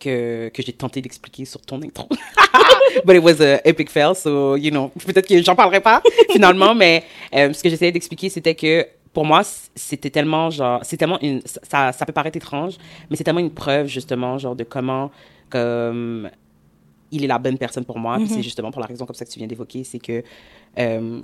Que, 0.00 0.50
que 0.54 0.62
j'ai 0.62 0.72
tenté 0.72 1.00
d'expliquer 1.02 1.44
sur 1.44 1.60
ton 1.60 1.80
intro. 1.82 2.08
But 3.04 3.16
it 3.16 3.22
was 3.22 3.40
a 3.42 3.60
epic 3.64 3.90
fail, 3.90 4.14
so, 4.14 4.56
you 4.56 4.70
know, 4.70 4.90
peut-être 5.06 5.28
que 5.28 5.40
j'en 5.42 5.54
parlerai 5.54 5.80
pas, 5.80 6.02
finalement, 6.32 6.74
mais 6.74 7.04
ce 7.32 7.62
que 7.62 7.68
j'essayais 7.68 7.92
d'expliquer, 7.92 8.28
c'était 8.30 8.54
que 8.54 8.86
pour 9.12 9.24
moi, 9.26 9.42
c'était 9.74 10.08
tellement, 10.10 10.48
genre, 10.50 10.80
c'est 10.82 10.96
tellement 10.96 11.20
une, 11.20 11.42
ça, 11.44 11.92
ça 11.92 12.06
peut 12.06 12.12
paraître 12.14 12.36
étrange, 12.38 12.74
mais 13.10 13.16
c'est 13.16 13.24
tellement 13.24 13.40
une 13.40 13.52
preuve, 13.52 13.86
justement, 13.86 14.38
genre, 14.38 14.56
de 14.56 14.64
comment, 14.64 15.10
comme, 15.52 16.30
il 17.10 17.24
est 17.24 17.26
la 17.28 17.38
bonne 17.38 17.58
personne 17.58 17.84
pour 17.84 17.98
moi. 17.98 18.16
Puis 18.16 18.28
c'est 18.28 18.42
justement 18.42 18.70
pour 18.70 18.80
la 18.80 18.86
raison 18.86 19.04
comme 19.06 19.14
ça 19.14 19.24
que 19.24 19.30
tu 19.30 19.38
viens 19.38 19.46
d'évoquer, 19.48 19.84
c'est 19.84 19.98
que 19.98 20.22
euh, 20.78 21.20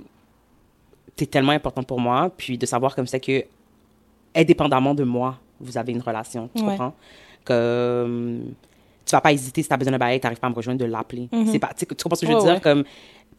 tu 1.15 1.23
es 1.23 1.27
tellement 1.27 1.51
important 1.51 1.83
pour 1.83 1.99
moi. 1.99 2.29
Puis 2.37 2.57
de 2.57 2.65
savoir 2.65 2.95
comme 2.95 3.07
ça 3.07 3.19
que, 3.19 3.43
indépendamment 4.35 4.93
de 4.93 5.03
moi, 5.03 5.39
vous 5.59 5.77
avez 5.77 5.91
une 5.91 6.01
relation. 6.01 6.49
Tu 6.55 6.61
Ouais. 6.63 6.69
comprends? 6.69 6.93
Comme, 7.43 8.53
tu 9.05 9.11
vas 9.11 9.21
pas 9.21 9.33
hésiter 9.33 9.63
si 9.63 9.67
tu 9.67 9.73
as 9.73 9.77
besoin 9.77 9.91
d'un 9.93 9.97
bail, 9.97 10.19
tu 10.19 10.25
n'arrives 10.25 10.39
pas 10.39 10.47
à 10.47 10.49
me 10.51 10.55
rejoindre, 10.55 10.79
de 10.79 10.85
l'appeler. 10.85 11.27
C'est 11.51 11.57
pas, 11.59 11.71
tu, 11.75 11.85
comprends 11.87 12.15
ce 12.15 12.21
que 12.25 12.31
je 12.31 12.37
veux 12.37 12.41
dire? 12.41 12.53
ouais. 12.53 12.61
Comme, 12.61 12.83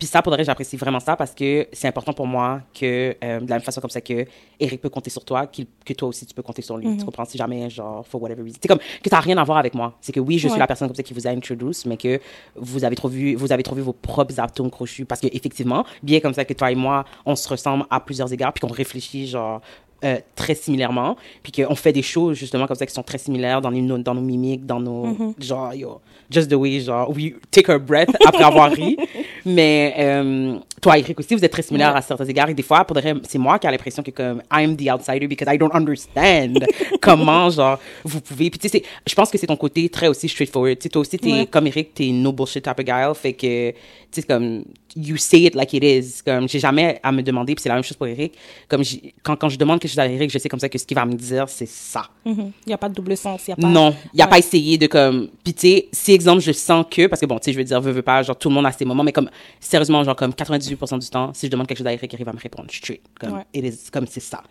puis 0.00 0.06
ça, 0.08 0.22
pour 0.22 0.30
de 0.30 0.36
vrai, 0.36 0.44
j'apprécie 0.44 0.78
vraiment 0.78 0.98
ça 0.98 1.14
parce 1.14 1.34
que 1.34 1.68
c'est 1.74 1.86
important 1.86 2.14
pour 2.14 2.26
moi 2.26 2.62
que, 2.72 3.14
euh, 3.22 3.40
de 3.40 3.50
la 3.50 3.56
même 3.56 3.60
façon 3.60 3.82
comme 3.82 3.90
ça 3.90 4.00
que 4.00 4.24
Eric 4.58 4.80
peut 4.80 4.88
compter 4.88 5.10
sur 5.10 5.22
toi, 5.26 5.46
que 5.46 5.92
toi 5.92 6.08
aussi 6.08 6.24
tu 6.24 6.32
peux 6.32 6.40
compter 6.40 6.62
sur 6.62 6.78
lui. 6.78 6.88
Mhm. 6.88 6.96
Tu 6.96 7.04
comprends? 7.04 7.26
Si 7.26 7.36
jamais, 7.36 7.68
genre, 7.68 8.06
for 8.06 8.22
whatever 8.22 8.42
reason. 8.42 8.58
C'est 8.62 8.68
comme 8.68 8.78
que 8.78 9.08
tu 9.10 9.10
n'as 9.14 9.20
rien 9.20 9.36
à 9.36 9.44
voir 9.44 9.58
avec 9.58 9.74
moi. 9.74 9.92
C'est 10.00 10.12
que 10.12 10.20
oui, 10.20 10.38
je 10.38 10.48
suis 10.48 10.58
la 10.58 10.66
personne 10.66 10.88
comme 10.88 10.96
ça 10.96 11.02
qui 11.02 11.12
vous 11.12 11.26
a 11.26 11.30
introduce, 11.30 11.84
mais 11.84 11.98
que 11.98 12.18
vous 12.56 12.82
avez 12.82 12.96
trouvé, 12.96 13.34
vous 13.34 13.52
avez 13.52 13.62
trouvé 13.62 13.82
vos 13.82 13.92
propres 13.92 14.40
atomes 14.40 14.70
crochus. 14.70 15.04
Parce 15.04 15.20
que 15.20 15.26
effectivement, 15.32 15.84
bien 16.02 16.20
comme 16.20 16.32
ça 16.32 16.46
que 16.46 16.54
toi 16.54 16.72
et 16.72 16.74
moi, 16.74 17.04
on 17.26 17.36
se 17.36 17.46
ressemble 17.46 17.84
à 17.90 18.00
plusieurs 18.00 18.32
égards, 18.32 18.54
puis 18.54 18.66
qu'on 18.66 18.72
réfléchit, 18.72 19.26
genre, 19.26 19.60
euh, 20.04 20.18
très 20.34 20.54
similairement, 20.54 21.16
puis 21.42 21.52
qu'on 21.52 21.74
fait 21.74 21.92
des 21.92 22.02
choses 22.02 22.36
justement 22.38 22.66
comme 22.66 22.76
ça 22.76 22.86
qui 22.86 22.94
sont 22.94 23.02
très 23.02 23.18
similaires 23.18 23.60
dans 23.60 23.70
nos, 23.70 23.98
dans 23.98 24.14
nos 24.14 24.20
mimiques, 24.20 24.64
dans 24.66 24.80
nos 24.80 25.06
Mhm. 25.06 25.34
genre 25.40 25.74
yo, 25.74 26.00
just 26.30 26.48
the 26.50 26.54
way 26.54 26.80
genre 26.80 27.10
we 27.14 27.32
take 27.50 27.70
our 27.70 27.78
breath 27.80 28.08
après 28.26 28.44
avoir 28.44 28.70
ri. 28.72 28.96
Mais 29.44 29.94
euh, 29.98 30.58
toi 30.80 30.98
Eric 30.98 31.18
aussi 31.18 31.34
vous 31.34 31.44
êtes 31.44 31.52
très 31.52 31.62
similaires 31.62 31.92
Ouais. 31.92 31.98
à 31.98 32.02
certains 32.02 32.26
égards 32.26 32.48
et 32.50 32.54
des 32.54 32.62
fois 32.62 32.86
c'est 33.28 33.38
moi 33.38 33.58
qui 33.58 33.66
a 33.66 33.70
l'impression 33.70 34.02
que 34.02 34.10
comme 34.10 34.42
I'm 34.52 34.76
the 34.76 34.90
outsider 34.90 35.26
because 35.26 35.48
I 35.52 35.56
don't 35.58 35.72
understand 35.74 36.64
comment 37.00 37.48
genre 37.50 37.78
vous 38.04 38.20
pouvez 38.20 38.50
puis 38.50 38.58
tu 38.58 38.68
sais 38.68 38.82
je 39.06 39.14
pense 39.14 39.30
que 39.30 39.38
c'est 39.38 39.46
ton 39.46 39.56
côté 39.56 39.88
très 39.88 40.08
aussi 40.08 40.28
straightforward. 40.28 40.78
Tu 40.78 40.84
sais 40.84 40.88
toi 40.90 41.00
aussi 41.02 41.18
t'es 41.18 41.32
Ouais. 41.32 41.46
comme 41.46 41.66
Eric 41.66 41.94
t'es 41.94 42.08
no 42.10 42.32
bullshit 42.32 42.62
type 42.64 42.78
of 42.78 42.84
guy 42.84 43.14
fait 43.14 43.32
que 43.32 43.70
tu 43.70 43.76
sais 44.12 44.22
comme 44.22 44.64
you 44.96 45.16
say 45.16 45.42
it 45.44 45.54
like 45.54 45.72
it 45.72 45.82
is 45.84 46.20
comme 46.24 46.48
j'ai 46.48 46.58
jamais 46.58 47.00
à 47.02 47.12
me 47.12 47.22
demander 47.22 47.54
puis 47.54 47.62
c'est 47.62 47.68
la 47.68 47.76
même 47.76 47.84
chose 47.84 47.96
pour 47.96 48.06
Eric 48.08 48.34
comme 48.68 48.82
quand 49.22 49.36
quand 49.36 49.48
je 49.48 49.56
demande 49.58 49.80
quelque 49.80 49.89
à 49.98 50.06
Eric 50.06 50.30
je 50.30 50.38
sais 50.38 50.48
comme 50.48 50.60
ça 50.60 50.68
que 50.68 50.78
ce 50.78 50.84
qu'il 50.86 50.94
va 50.94 51.04
me 51.04 51.14
dire 51.14 51.48
c'est 51.48 51.68
ça. 51.68 52.04
Mhm. 52.24 52.52
Il 52.66 52.68
n'y 52.68 52.72
a 52.72 52.78
pas 52.78 52.88
de 52.88 52.94
double 52.94 53.16
sens. 53.16 53.46
Y 53.48 53.52
a 53.52 53.56
pas... 53.56 53.66
Non, 53.66 53.94
il 54.12 54.16
n'y 54.16 54.22
a 54.22 54.24
Ouais. 54.26 54.30
pas 54.30 54.38
essayé 54.38 54.78
de 54.78 54.86
comme. 54.86 55.28
Puis 55.42 55.54
tu 55.54 55.60
sais, 55.68 55.88
si 55.92 56.12
exemple, 56.12 56.40
je 56.42 56.52
sens 56.52 56.84
que. 56.90 57.06
Parce 57.06 57.20
que 57.20 57.26
bon, 57.26 57.38
tu 57.38 57.46
sais, 57.46 57.52
je 57.52 57.58
veux 57.58 57.64
dire, 57.64 57.80
veux, 57.80 57.92
veux 57.92 58.02
pas, 58.02 58.22
genre 58.22 58.36
tout 58.38 58.48
le 58.48 58.54
monde 58.54 58.66
a 58.66 58.72
ses 58.72 58.84
moments, 58.84 59.02
mais 59.02 59.12
comme, 59.12 59.30
sérieusement, 59.58 60.04
genre 60.04 60.16
comme 60.16 60.30
98% 60.32 60.98
du 60.98 61.08
temps, 61.10 61.32
si 61.34 61.46
je 61.46 61.50
demande 61.50 61.66
quelque 61.66 61.78
chose 61.78 61.86
à 61.86 61.92
Eric, 61.92 62.14
il 62.18 62.24
va 62.24 62.32
me 62.32 62.38
répondre 62.38 62.68
straight. 62.70 63.00
Comme, 63.18 63.32
Ouais. 63.32 63.44
it 63.54 63.64
is, 63.64 63.90
comme 63.90 64.06
c'est 64.06 64.20
ça. 64.20 64.42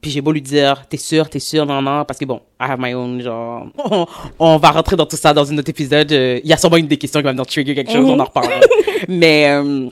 Puis 0.00 0.10
j'ai 0.10 0.22
beau 0.22 0.32
lui 0.32 0.40
dire, 0.40 0.84
t'es 0.88 0.96
sûr, 0.96 1.28
t'es 1.28 1.38
sûr, 1.40 1.66
non, 1.66 1.82
non, 1.82 2.06
parce 2.06 2.18
que 2.18 2.24
bon, 2.24 2.40
I 2.58 2.64
have 2.70 2.80
my 2.80 2.94
own, 2.94 3.20
genre, 3.20 3.66
on, 3.76 4.06
on 4.38 4.56
va 4.56 4.70
rentrer 4.70 4.96
dans 4.96 5.04
tout 5.04 5.16
ça 5.16 5.34
dans 5.34 5.52
un 5.52 5.58
autre 5.58 5.68
épisode. 5.68 6.10
Euh, 6.12 6.40
Il 6.42 6.48
y 6.48 6.54
a 6.54 6.56
sûrement 6.56 6.78
une 6.78 6.86
des 6.86 6.96
questions 6.96 7.20
qui 7.20 7.24
va 7.24 7.34
me 7.34 7.44
trigger 7.44 7.74
quelque 7.74 7.92
chose, 7.92 8.04
Mhm. 8.06 8.10
on 8.12 8.18
en 8.20 8.24
reparlera. 8.24 8.60
mais, 9.08 9.46
euh, 9.50 9.88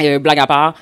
euh, 0.00 0.18
blague 0.20 0.38
à 0.38 0.46
part. 0.46 0.74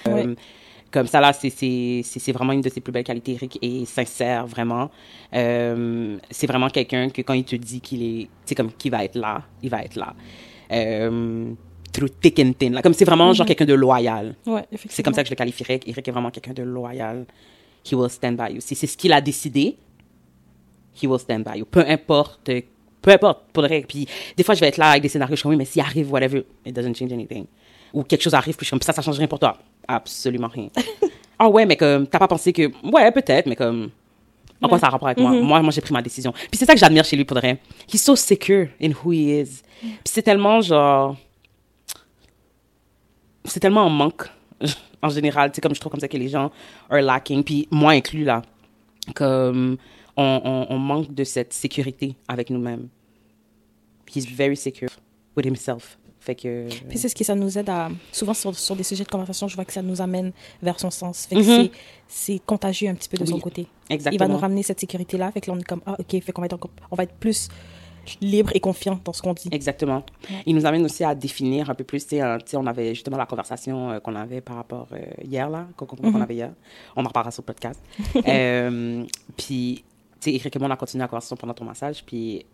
Comme 1.01 1.07
ça 1.07 1.21
là, 1.21 1.33
c'est- 1.33 1.51
c'est 1.51 2.01
c'est- 2.05 2.19
c'est 2.19 2.33
vraiment 2.33 2.53
une 2.53 2.61
de 2.61 2.69
ses 2.69 2.81
plus 2.81 2.93
belles 2.93 3.05
qualités, 3.05 3.33
Eric, 3.33 3.59
et 3.63 3.85
sincère, 3.85 4.47
vraiment. 4.47 4.91
Euh, 5.35 6.19
c'est 6.31 6.47
vraiment 6.47 6.69
quelqu'un 6.69 7.09
que 7.11 7.23
quand 7.23 7.35
il 7.35 7.45
te 7.45 7.57
dit 7.57 7.81
qu'il 7.81 8.03
est, 8.03 8.29
sais, 8.45 8.55
comme 8.55 8.73
qu'il 8.73 8.91
va 8.91 9.05
être 9.05 9.15
là, 9.17 9.43
il 9.62 9.71
va 9.71 9.83
être 9.83 9.97
là. 9.97 10.15
Euh, 10.73 11.53
through 11.93 12.11
thick 12.21 12.38
and 12.41 12.53
thin. 12.59 12.71
Là. 12.71 12.83
Comme 12.83 12.93
c'est 12.95 13.05
vraiment 13.05 13.33
genre 13.33 13.47
quelqu'un 13.47 13.65
de 13.65 13.75
loyal. 13.75 14.35
Ouais. 14.47 14.65
C'est 14.88 15.03
comme 15.03 15.15
ça 15.15 15.23
que 15.23 15.29
je 15.29 15.33
le 15.33 15.37
qualifierais. 15.37 15.81
Eric 15.87 16.07
est 16.09 16.11
vraiment 16.11 16.31
quelqu'un 16.31 16.53
de 16.53 16.62
loyal. 16.62 17.25
He 17.91 17.95
will 17.95 18.11
stand 18.11 18.37
by 18.37 18.53
you. 18.55 18.61
Si 18.61 18.75
c'est 18.75 18.87
ce 18.87 18.97
qu'il 18.97 19.12
a 19.12 19.21
décidé, 19.21 19.76
he 21.00 21.07
will 21.07 21.19
stand 21.21 21.45
by 21.45 21.59
you. 21.59 21.65
Peu 21.65 21.85
importe, 21.87 22.50
peu 23.00 23.11
importe, 23.12 23.45
pour 23.53 23.62
le. 23.62 23.69
Puis 23.87 24.07
des 24.37 24.43
fois, 24.43 24.55
je 24.55 24.61
vais 24.61 24.69
être 24.69 24.76
là 24.79 24.91
avec 24.91 25.03
des 25.03 25.09
scénarios, 25.09 25.37
je 25.37 25.38
suis 25.38 25.43
comme, 25.45 25.50
oui, 25.53 25.57
mais 25.57 25.65
s'il 25.65 25.81
arrive, 25.83 26.11
whatever, 26.12 26.45
it 26.67 26.75
doesn't 26.75 26.95
change 26.97 27.12
anything. 27.12 27.47
Ou 27.95 28.03
quelque 28.03 28.23
chose 28.23 28.35
arrive, 28.35 28.57
puis 28.57 28.65
je 28.65 28.69
suis 28.69 28.71
comme, 28.79 28.83
ça, 28.83 28.93
ça 28.93 29.00
change 29.00 29.17
rien 29.19 29.29
pour 29.29 29.38
toi. 29.38 29.57
Absolument 29.88 30.49
rien. 30.49 30.69
Ah 31.38 31.50
ouais, 31.50 31.66
mais 31.66 31.76
comme, 31.76 32.07
t'as 32.07 32.19
pas 32.19 32.28
pensé 32.28 32.50
que, 32.50 32.62
ouais, 32.83 33.12
peut-être, 33.12 33.45
mais 33.45 33.57
comme, 33.57 33.90
en 34.62 34.69
quoi 34.71 34.78
ça 34.78 34.87
a 34.87 34.88
rapport 34.88 35.09
avec 35.09 35.19
moi? 35.19 35.33
Moi, 35.33 35.61
moi 35.61 35.71
j'ai 35.71 35.83
pris 35.83 35.93
ma 35.93 36.00
décision. 36.00 36.33
Puis 36.33 36.57
c'est 36.57 36.64
ça 36.64 36.73
que 36.73 36.81
j'admire 36.81 37.05
chez 37.05 37.14
lui, 37.14 37.26
pour 37.26 37.35
de 37.35 37.40
vrai. 37.43 37.61
He's 37.93 38.02
so 38.02 38.16
secure 38.16 38.69
in 38.81 38.93
who 38.93 39.12
he 39.12 39.43
is. 39.43 39.61
Puis 39.83 39.90
c'est 40.07 40.23
tellement, 40.23 40.62
genre, 40.62 41.14
c'est 43.50 43.61
tellement 43.61 43.85
en 43.85 43.90
manque 43.90 44.25
en 45.02 45.09
général 45.09 45.50
tu 45.50 45.57
sais 45.57 45.61
comme 45.61 45.75
je 45.75 45.81
trouve 45.81 45.93
comme 45.93 46.00
ça 46.00 46.09
que 46.09 46.16
les 46.16 46.28
gens 46.28 46.50
are 46.90 47.00
lacking 47.00 47.45
puis 47.45 47.69
moi 47.71 47.93
inclus 47.93 48.25
là 48.25 48.43
comme 49.14 49.76
on, 50.16 50.40
on, 50.45 50.75
on 50.75 50.78
manque 50.78 51.12
de 51.14 51.25
cette 51.25 51.52
sécurité 51.52 52.16
avec 52.28 52.50
nous-mêmes 52.50 52.88
he's 54.14 54.26
very 54.26 54.57
secure 54.57 54.90
with 55.37 55.47
himself 55.47 55.99
fait 56.26 56.35
que 56.35 56.68
Puis 56.88 56.99
c'est 56.99 57.09
ce 57.09 57.14
qui 57.14 57.25
ça 57.25 57.35
nous 57.35 57.56
aide 57.56 57.71
à 57.71 57.88
souvent 58.12 58.35
sur, 58.35 58.54
sur 58.59 58.76
des 58.76 58.83
sujets 58.83 59.04
de 59.04 59.09
conversation, 59.09 59.49
je 59.49 59.54
vois 59.54 59.64
que 59.64 59.73
ça 59.73 59.80
nous 59.83 60.00
amène 60.02 60.33
vers 60.62 60.78
son 60.78 60.90
sens. 60.90 61.25
Fait 61.26 61.37
que 61.37 61.40
Mhm. 61.40 61.47
c'est- 61.64 61.71
c'est 62.09 62.38
contagieux 62.45 62.88
un 62.90 62.95
petit 62.95 63.09
peu 63.09 63.16
de 63.16 63.25
son 63.25 63.38
côté. 63.38 63.66
exactement 63.88 64.14
Il 64.14 64.18
va 64.28 64.35
nous 64.35 64.38
ramener 64.40 64.62
cette 64.62 64.80
sécurité 64.80 65.16
là, 65.16 65.30
fait 65.33 65.40
que 65.40 65.50
là 65.50 65.56
on 65.56 65.61
est 65.61 65.64
comme 65.64 65.80
ah 65.87 65.97
OK, 65.99 66.21
fait 66.23 66.33
qu'on 66.33 66.42
va 66.42 66.47
être 66.47 66.59
on 66.90 66.97
va 66.97 67.04
être 67.04 67.14
plus 67.14 67.49
libre 68.21 68.50
et 68.54 68.61
confiant 68.61 69.00
dans 69.04 69.12
ce 69.12 69.21
qu'on 69.23 69.35
dit. 69.35 69.49
Exactement. 69.50 70.04
Il 70.47 70.54
nous 70.54 70.64
amène 70.66 70.85
aussi 70.85 71.02
à 71.02 71.12
définir 71.14 71.71
un 71.71 71.75
peu 71.75 71.83
plus, 71.83 72.04
tu 72.04 72.11
sais, 72.11 72.23
euh, 72.23 72.38
tu 72.38 72.50
sais, 72.52 72.56
on 72.56 72.66
avait 72.66 72.95
justement 72.95 73.16
la 73.16 73.26
conversation 73.26 73.90
euh, 73.90 73.99
qu'on 73.99 74.14
avait 74.14 74.40
par 74.40 74.54
rapport 74.56 74.87
euh, 74.92 74.99
hier, 75.25 75.50
là, 75.50 75.66
qu'on 75.76 75.87
qu'on 75.87 76.21
avait 76.21 76.37
hier. 76.37 76.52
On 76.95 77.04
en 77.04 77.09
reparlera 77.09 77.33
sur 77.33 77.42
le 77.42 77.47
podcast. 77.47 77.80
Euh, 78.28 79.04
puis, 79.37 79.83
tu 80.21 80.30
sais, 80.38 80.49
et 80.54 80.59
moi, 80.61 80.68
on 80.68 80.73
a 80.73 80.76
continué 80.76 81.02
la 81.02 81.09
conversation 81.09 81.35
pendant 81.37 81.54
ton 81.54 81.64
massage, 81.64 82.04
puis 82.04 82.47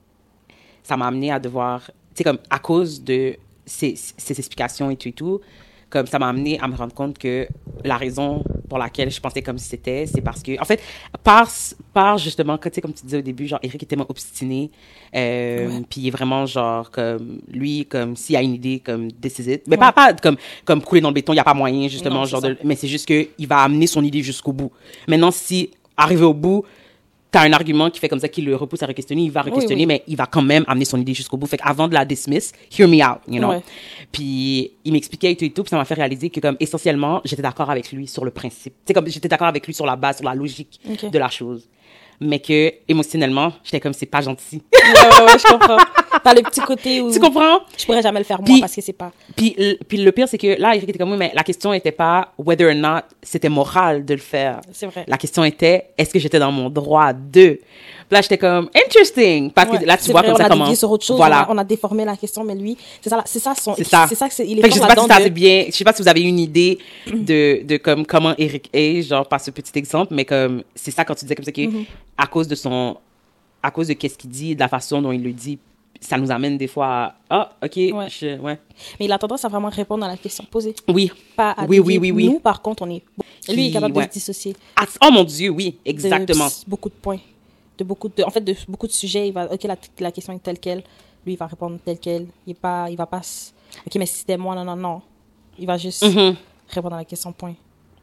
ça 0.82 0.96
m'a 0.96 1.06
amené 1.08 1.30
à 1.30 1.38
devoir, 1.38 1.84
tu 1.84 1.92
sais, 2.14 2.24
comme 2.24 2.38
à 2.48 2.58
cause 2.58 3.04
de 3.04 3.36
ces, 3.72 3.94
ces 3.96 4.38
explications 4.38 4.90
et 4.90 4.96
tout 4.96 5.08
et 5.08 5.12
tout, 5.12 5.40
comme 5.88 6.06
ça 6.06 6.18
m'a 6.18 6.28
amené 6.28 6.58
à 6.60 6.68
me 6.68 6.74
rendre 6.74 6.94
compte 6.94 7.18
que 7.18 7.46
la 7.84 7.96
raison 7.98 8.42
pour 8.68 8.78
laquelle 8.78 9.10
je 9.10 9.20
pensais 9.20 9.42
comme 9.42 9.58
si 9.58 9.68
c'était, 9.68 10.06
c'est 10.06 10.22
parce 10.22 10.42
que, 10.42 10.58
en 10.58 10.64
fait, 10.64 10.80
par, 11.22 11.46
par 11.92 12.16
justement, 12.16 12.56
tu 12.56 12.70
sais, 12.72 12.80
comme 12.80 12.94
tu 12.94 13.04
disais 13.04 13.18
au 13.18 13.22
début, 13.22 13.46
genre, 13.46 13.58
Eric 13.62 13.82
est 13.82 13.86
tellement 13.86 14.06
obstiné, 14.08 14.70
euh, 15.14 15.68
Ouais. 15.68 15.82
puis 15.90 16.00
il 16.00 16.08
est 16.08 16.10
vraiment 16.10 16.46
genre, 16.46 16.90
comme, 16.90 17.40
lui, 17.48 17.84
comme, 17.86 18.16
s'il 18.16 18.36
a 18.36 18.42
une 18.42 18.54
idée, 18.54 18.80
comme, 18.80 19.12
this 19.12 19.38
is 19.40 19.52
it. 19.52 19.62
Mais 19.66 19.76
pas, 19.76 19.92
pas 19.92 20.14
comme, 20.14 20.36
comme 20.64 20.80
couler 20.82 21.02
dans 21.02 21.10
le 21.10 21.14
béton, 21.14 21.32
il 21.34 21.36
n'y 21.36 21.40
a 21.40 21.44
pas 21.44 21.52
moyen, 21.54 21.88
justement, 21.88 22.20
Non, 22.20 22.24
genre, 22.24 22.40
de, 22.40 22.56
mais 22.64 22.74
c'est 22.76 22.88
juste 22.88 23.06
que 23.06 23.28
il 23.38 23.46
va 23.46 23.58
amener 23.58 23.86
son 23.86 24.02
idée 24.02 24.22
jusqu'au 24.22 24.52
bout. 24.52 24.72
Maintenant, 25.08 25.30
si, 25.30 25.70
arrivé 25.96 26.24
au 26.24 26.32
bout, 26.34 26.64
t'as 27.32 27.40
un 27.40 27.52
argument 27.54 27.90
qui 27.90 27.98
fait 27.98 28.08
comme 28.08 28.20
ça, 28.20 28.28
qui 28.28 28.42
le 28.42 28.54
repousse 28.54 28.82
à 28.82 28.86
re-questionner, 28.86 29.22
il 29.22 29.32
va 29.32 29.40
re-questionner, 29.40 29.82
oui. 29.82 29.86
mais 29.86 30.04
il 30.06 30.16
va 30.16 30.26
quand 30.26 30.42
même 30.42 30.64
amener 30.68 30.84
son 30.84 31.00
idée 31.00 31.14
jusqu'au 31.14 31.38
bout. 31.38 31.46
Fait 31.46 31.56
qu'avant 31.56 31.88
de 31.88 31.94
la 31.94 32.04
dismiss, 32.04 32.52
hear 32.78 32.86
me 32.86 33.02
out, 33.02 33.20
you 33.26 33.38
know. 33.38 33.48
Ouais. 33.48 33.62
Puis 34.12 34.72
il 34.84 34.92
m'expliquait 34.92 35.32
et 35.32 35.36
tout 35.36 35.46
et 35.46 35.50
tout, 35.50 35.62
puis 35.62 35.70
ça 35.70 35.78
m'a 35.78 35.86
fait 35.86 35.94
réaliser 35.94 36.28
que 36.28 36.40
comme 36.40 36.56
essentiellement, 36.60 37.22
j'étais 37.24 37.42
d'accord 37.42 37.70
avec 37.70 37.90
lui 37.90 38.06
sur 38.06 38.24
le 38.24 38.30
principe. 38.30 38.74
C'est 38.84 38.92
comme 38.92 39.08
j'étais 39.08 39.28
d'accord 39.28 39.48
avec 39.48 39.66
lui 39.66 39.72
sur 39.72 39.86
la 39.86 39.96
base, 39.96 40.18
sur 40.18 40.26
la 40.26 40.34
logique 40.34 40.78
de 41.10 41.18
la 41.18 41.30
chose. 41.30 41.68
Mais 42.20 42.38
que 42.38 42.72
émotionnellement, 42.86 43.54
j'étais 43.64 43.80
comme 43.80 43.94
c'est 43.94 44.06
pas 44.06 44.20
gentil. 44.20 44.62
Ouais, 44.72 44.80
ouais, 44.80 45.32
ouais, 45.32 45.38
je 45.38 45.50
comprends. 45.50 45.78
T'as 46.24 46.34
le 46.34 46.42
petit 46.42 46.60
côté 46.60 47.00
où 47.00 47.10
tu 47.12 47.18
comprends? 47.18 47.58
je 47.76 47.84
pourrais 47.84 48.02
jamais 48.02 48.20
le 48.20 48.24
faire 48.24 48.40
moi 48.40 48.56
parce 48.60 48.74
que 48.74 48.80
c'est 48.80 48.92
pas. 48.92 49.10
puis, 49.36 49.54
le- 49.58 49.76
puis 49.86 49.98
le 49.98 50.12
pire 50.12 50.28
c'est 50.28 50.38
que 50.38 50.60
là, 50.60 50.74
Eric 50.76 50.88
était 50.88 50.98
comme 50.98 51.10
oui, 51.12 51.16
mais 51.18 51.32
la 51.34 51.42
question 51.42 51.72
était 51.72 51.92
pas 51.92 52.32
whether 52.38 52.68
or 52.68 52.74
not 52.74 53.00
c'était 53.22 53.48
moral 53.48 54.04
de 54.04 54.14
le 54.14 54.20
faire. 54.20 54.60
C'est 54.72 54.86
vrai. 54.86 55.04
La 55.08 55.16
question 55.18 55.44
était 55.44 55.86
est-ce 55.98 56.10
que 56.10 56.18
j'étais 56.18 56.38
dans 56.38 56.52
mon 56.52 56.70
droit 56.70 57.12
de? 57.12 57.58
Là, 58.10 58.20
j'étais 58.20 58.36
comme 58.36 58.68
interesting 58.86 59.50
parce 59.50 59.70
Ouais, 59.70 59.78
que 59.78 59.84
là 59.86 59.96
tu 59.96 60.10
vois 60.10 60.20
vrai, 60.20 60.28
comme 60.32 60.34
on 60.34 60.38
ça 60.38 60.44
a 60.44 60.48
comment 60.50 60.64
dévié 60.64 60.76
sur 60.76 60.90
autre 60.90 61.04
chose, 61.04 61.16
voilà. 61.16 61.46
on, 61.48 61.52
a, 61.52 61.54
on 61.54 61.58
a 61.58 61.64
déformé 61.64 62.04
la 62.04 62.14
question, 62.16 62.44
mais 62.44 62.54
lui, 62.54 62.76
c'est 63.00 63.08
ça, 63.08 63.22
c'est 63.24 63.38
ça 63.38 63.54
son, 63.54 63.74
C'est 63.74 63.84
ça. 63.84 64.04
c'est 64.06 64.14
ça 64.14 64.28
que 64.28 64.34
c'est, 64.34 64.46
il 64.46 64.58
est 64.58 64.62
Fait 64.62 64.68
que 64.68 64.74
je 64.74 64.80
sais 64.80 64.86
pas 64.86 65.00
si 65.00 65.08
ça 65.08 65.20
de- 65.24 65.28
bien, 65.30 65.64
je 65.68 65.72
sais 65.72 65.84
pas 65.84 65.94
si 65.94 66.02
vous 66.02 66.08
avez 66.08 66.20
une 66.20 66.38
idée 66.38 66.78
de, 67.10 67.62
de 67.64 67.76
comme 67.78 68.04
comment 68.04 68.34
Eric 68.36 68.68
est, 68.74 69.00
genre 69.02 69.26
par 69.26 69.40
ce 69.40 69.50
petit 69.50 69.72
exemple, 69.78 70.14
mais 70.14 70.26
comme 70.26 70.62
c'est 70.74 70.90
ça 70.90 71.04
quand 71.06 71.14
tu 71.14 71.24
disais 71.24 71.34
comme 71.34 71.44
ça 71.46 71.52
que 71.52 71.62
Mm-hmm. 71.62 71.84
à 72.18 72.26
cause 72.26 72.48
de 72.48 72.54
son, 72.54 72.96
à 73.62 73.70
cause 73.70 73.88
de 73.88 73.94
qu'est-ce 73.94 74.18
qu'il 74.18 74.28
dit, 74.30 74.54
de 74.54 74.60
la 74.60 74.68
façon 74.68 75.00
dont 75.00 75.12
il 75.12 75.22
le 75.22 75.32
dit, 75.32 75.58
ça 76.02 76.18
nous 76.18 76.30
amène 76.30 76.58
des 76.58 76.66
fois 76.66 76.86
à 76.86 77.14
ah 77.30 77.52
ok 77.64 77.76
Ouais. 77.76 78.08
je- 78.10 78.38
ouais 78.38 78.58
Mais 78.98 79.06
il 79.06 79.12
a 79.12 79.18
tendance 79.18 79.44
à 79.44 79.48
vraiment 79.48 79.68
répondre 79.70 80.04
à 80.04 80.08
la 80.08 80.16
question 80.16 80.44
posée. 80.50 80.74
oui 80.88 81.10
Pas 81.36 81.52
à 81.52 81.64
Oui, 81.66 81.78
oui, 81.78 81.96
oui, 81.98 82.10
oui. 82.10 82.26
Nous, 82.26 82.40
par 82.40 82.60
contre, 82.60 82.82
on 82.82 82.90
est. 82.90 83.02
Lui, 83.48 83.66
il 83.66 83.68
est 83.68 83.72
capable 83.72 83.96
ouais. 83.96 84.04
de 84.06 84.08
se 84.08 84.14
dissocier. 84.14 84.54
Ah, 84.76 84.84
oh 85.04 85.10
mon 85.12 85.24
dieu 85.24 85.48
oui 85.50 85.70
de 85.84 85.90
exactement 85.90 86.46
s- 86.48 86.64
beaucoup 86.66 86.88
de 86.88 86.94
points. 86.94 87.18
De 87.78 87.84
beaucoup 87.84 88.08
de, 88.08 88.22
en 88.22 88.30
fait, 88.30 88.40
de 88.42 88.54
beaucoup 88.68 88.86
de 88.86 88.92
sujets, 88.92 89.28
il 89.28 89.32
va, 89.32 89.50
ok, 89.52 89.62
la, 89.64 89.76
la 90.00 90.12
question 90.12 90.32
est 90.34 90.38
telle 90.42 90.58
quelle. 90.58 90.82
Lui, 91.24 91.32
il 91.34 91.36
va 91.38 91.46
répondre 91.46 91.78
telle 91.84 91.98
quelle. 91.98 92.26
Il 92.46 92.50
est 92.50 92.54
pas, 92.60 92.88
il 92.90 92.96
va 92.96 93.06
pas, 93.06 93.22
ok, 93.86 93.94
mais 93.96 94.06
si 94.06 94.18
c'était 94.18 94.36
moi, 94.36 94.54
non, 94.54 94.64
non, 94.64 94.76
non. 94.76 95.02
Il 95.58 95.66
va 95.66 95.76
juste 95.78 96.02
Mhm. 96.04 96.36
répondre 96.68 96.94
à 96.94 96.98
la 96.98 97.04
question 97.04 97.32
point. 97.32 97.54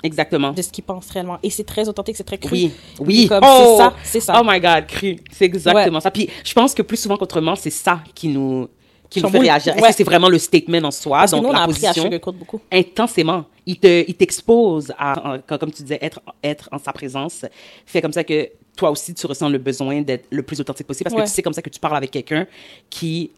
Exactement 0.03 0.51
De 0.53 0.61
ce 0.61 0.69
qu'il 0.69 0.83
pense 0.83 1.09
réellement. 1.09 1.37
Et 1.43 1.49
c'est 1.49 1.63
très 1.63 1.87
authentique, 1.89 2.15
c'est 2.17 2.23
très 2.23 2.37
cru. 2.37 2.49
oui 2.51 2.71
oui 2.99 3.29
oh 3.31 3.39
c'est 3.41 3.77
ça, 3.77 3.93
c'est 4.03 4.19
ça. 4.19 4.39
oh 4.41 4.45
my 4.45 4.59
god 4.59 4.87
cru 4.87 5.17
c'est 5.31 5.45
exactement 5.45 5.99
ça 5.99 6.11
puis 6.11 6.29
je 6.43 6.53
pense 6.53 6.73
que 6.73 6.81
plus 6.81 6.97
souvent 6.97 7.17
qu'autrement 7.17 7.55
c'est 7.55 7.69
ça 7.69 8.01
qui 8.15 8.27
nous 8.29 8.67
qui 9.09 9.21
nous 9.23 9.29
fait 9.29 9.39
réagir 9.39 9.75
est-ce 9.75 9.87
que 9.87 9.93
c'est 9.93 10.03
vraiment 10.03 10.29
le 10.29 10.37
statement 10.37 10.83
en 10.87 10.91
soi? 10.91 11.17
Parce 11.19 11.31
que 11.31 11.35
donc 11.37 11.45
nous, 11.45 11.49
on 11.49 11.53
la 11.53 11.59
a 11.61 11.63
à 11.63 11.67
position? 11.67 12.03
sugarcoat 12.03 12.31
beaucoup. 12.33 12.61
intensément. 12.71 13.45
Il 13.65 13.79
te, 13.79 14.05
il 14.07 14.13
t'expose 14.13 14.93
à, 14.99 15.33
à- 15.33 15.37
comme 15.39 15.71
tu 15.71 15.81
disais, 15.81 15.97
être, 15.99 16.21
être 16.43 16.69
en 16.71 16.77
sa 16.77 16.93
présence. 16.93 17.43
Fait 17.87 18.01
comme 18.03 18.13
ça 18.13 18.23
que 18.23 18.49
toi 18.77 18.91
aussi, 18.91 19.15
tu 19.15 19.25
ressens 19.25 19.49
le 19.49 19.57
besoin 19.57 20.01
d'être 20.01 20.27
le 20.29 20.43
plus 20.43 20.59
authentique 20.61 20.85
possible 20.85 21.05
parce 21.05 21.15
Ouais. 21.15 21.23
que 21.23 21.27
tu 21.27 21.33
sais 21.33 21.41
comme 21.41 21.53
ça 21.53 21.63
que 21.63 21.71
tu 21.71 21.79
parles 21.79 21.97
avec 21.97 22.11
quelqu'un 22.11 22.45
qui 22.91 23.31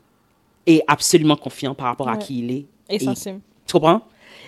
est 0.67 0.83
absolument 0.87 1.37
confiant 1.37 1.73
par 1.73 1.87
rapport 1.87 2.09
à 2.09 2.17
qui 2.17 2.39
il 2.39 2.51
est. 2.51 2.65
Et 2.89 2.95
Et- 2.95 2.99
sensible. 2.99 3.39
tu 3.65 3.71
comprends? 3.71 4.01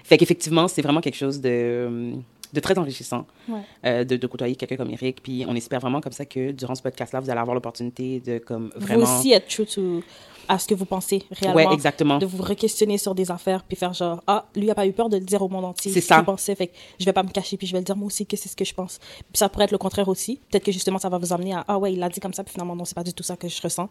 Fait 0.04 0.18
qu'effectivement, 0.18 0.68
c'est 0.68 0.82
vraiment 0.82 1.02
quelque 1.02 1.16
chose 1.16 1.40
de, 1.42 2.14
de 2.54 2.60
très 2.60 2.78
enrichissant 2.78 3.26
Ouais. 3.50 3.62
euh, 3.86 4.04
de, 4.04 4.16
de 4.18 4.28
côtoyer 4.28 4.56
quelqu'un 4.56 4.76
comme 4.78 4.92
Eric. 4.92 5.22
Puis 5.24 5.46
on 5.48 5.56
espère 5.56 5.80
vraiment 5.80 6.02
comme 6.02 6.12
ça 6.14 6.26
que 6.26 6.52
durant 6.52 6.76
ce 6.76 6.82
podcast-là, 6.82 7.20
vous 7.20 7.30
allez 7.30 7.40
avoir 7.40 7.56
l'opportunité 7.56 8.20
de 8.20 8.38
comme 8.40 8.72
vraiment... 8.76 9.06
Vous 9.06 9.20
aussi 9.20 9.32
être 9.32 9.48
true 9.48 9.66
to, 9.66 10.04
à 10.50 10.60
ce 10.60 10.68
que 10.68 10.76
vous 10.76 10.84
pensez 10.86 11.24
réellement. 11.32 11.56
Ouais, 11.70 11.74
exactement. 11.74 12.18
De 12.18 12.26
vous 12.26 12.44
re-questionner 12.44 12.98
sur 12.98 13.16
des 13.16 13.32
affaires, 13.32 13.64
puis 13.64 13.78
faire 13.78 13.94
genre, 13.94 14.22
ah, 14.28 14.46
lui 14.56 14.70
a 14.70 14.76
pas 14.76 14.86
eu 14.86 14.92
peur 14.92 15.08
de 15.08 15.16
le 15.18 15.24
dire 15.24 15.42
au 15.42 15.48
monde 15.48 15.64
entier. 15.64 15.90
C'est 15.92 16.02
ce 16.02 16.08
ça. 16.08 16.18
qu'il 16.18 16.26
pensait, 16.26 16.54
fait 16.56 16.68
que 16.68 16.74
je 17.00 17.06
vais 17.06 17.14
pas 17.14 17.24
me 17.24 17.30
cacher, 17.30 17.56
puis 17.56 17.66
je 17.66 17.72
vais 17.72 17.80
le 17.80 17.86
dire 17.86 17.96
moi 17.96 18.08
aussi 18.08 18.26
que 18.26 18.36
c'est 18.36 18.50
ce 18.50 18.56
que 18.58 18.66
je 18.66 18.74
pense. 18.74 19.00
Puis 19.00 19.26
ça 19.36 19.48
pourrait 19.48 19.64
être 19.66 19.72
le 19.72 19.78
contraire 19.78 20.10
aussi. 20.10 20.42
Peut-être 20.52 20.66
que 20.66 20.72
justement, 20.74 21.00
ça 21.00 21.08
va 21.08 21.18
vous 21.18 21.32
amener 21.32 21.54
à, 21.54 21.64
ah 21.68 21.78
ouais, 21.78 21.94
il 21.94 22.00
l'a 22.00 22.10
dit 22.10 22.20
comme 22.20 22.34
ça, 22.34 22.44
puis 22.44 22.52
finalement, 22.52 22.76
non, 22.76 22.84
c'est 22.84 22.96
pas 22.96 23.06
du 23.06 23.14
tout 23.14 23.24
ça 23.24 23.38
que 23.38 23.48
je 23.48 23.62
ressens. 23.62 23.88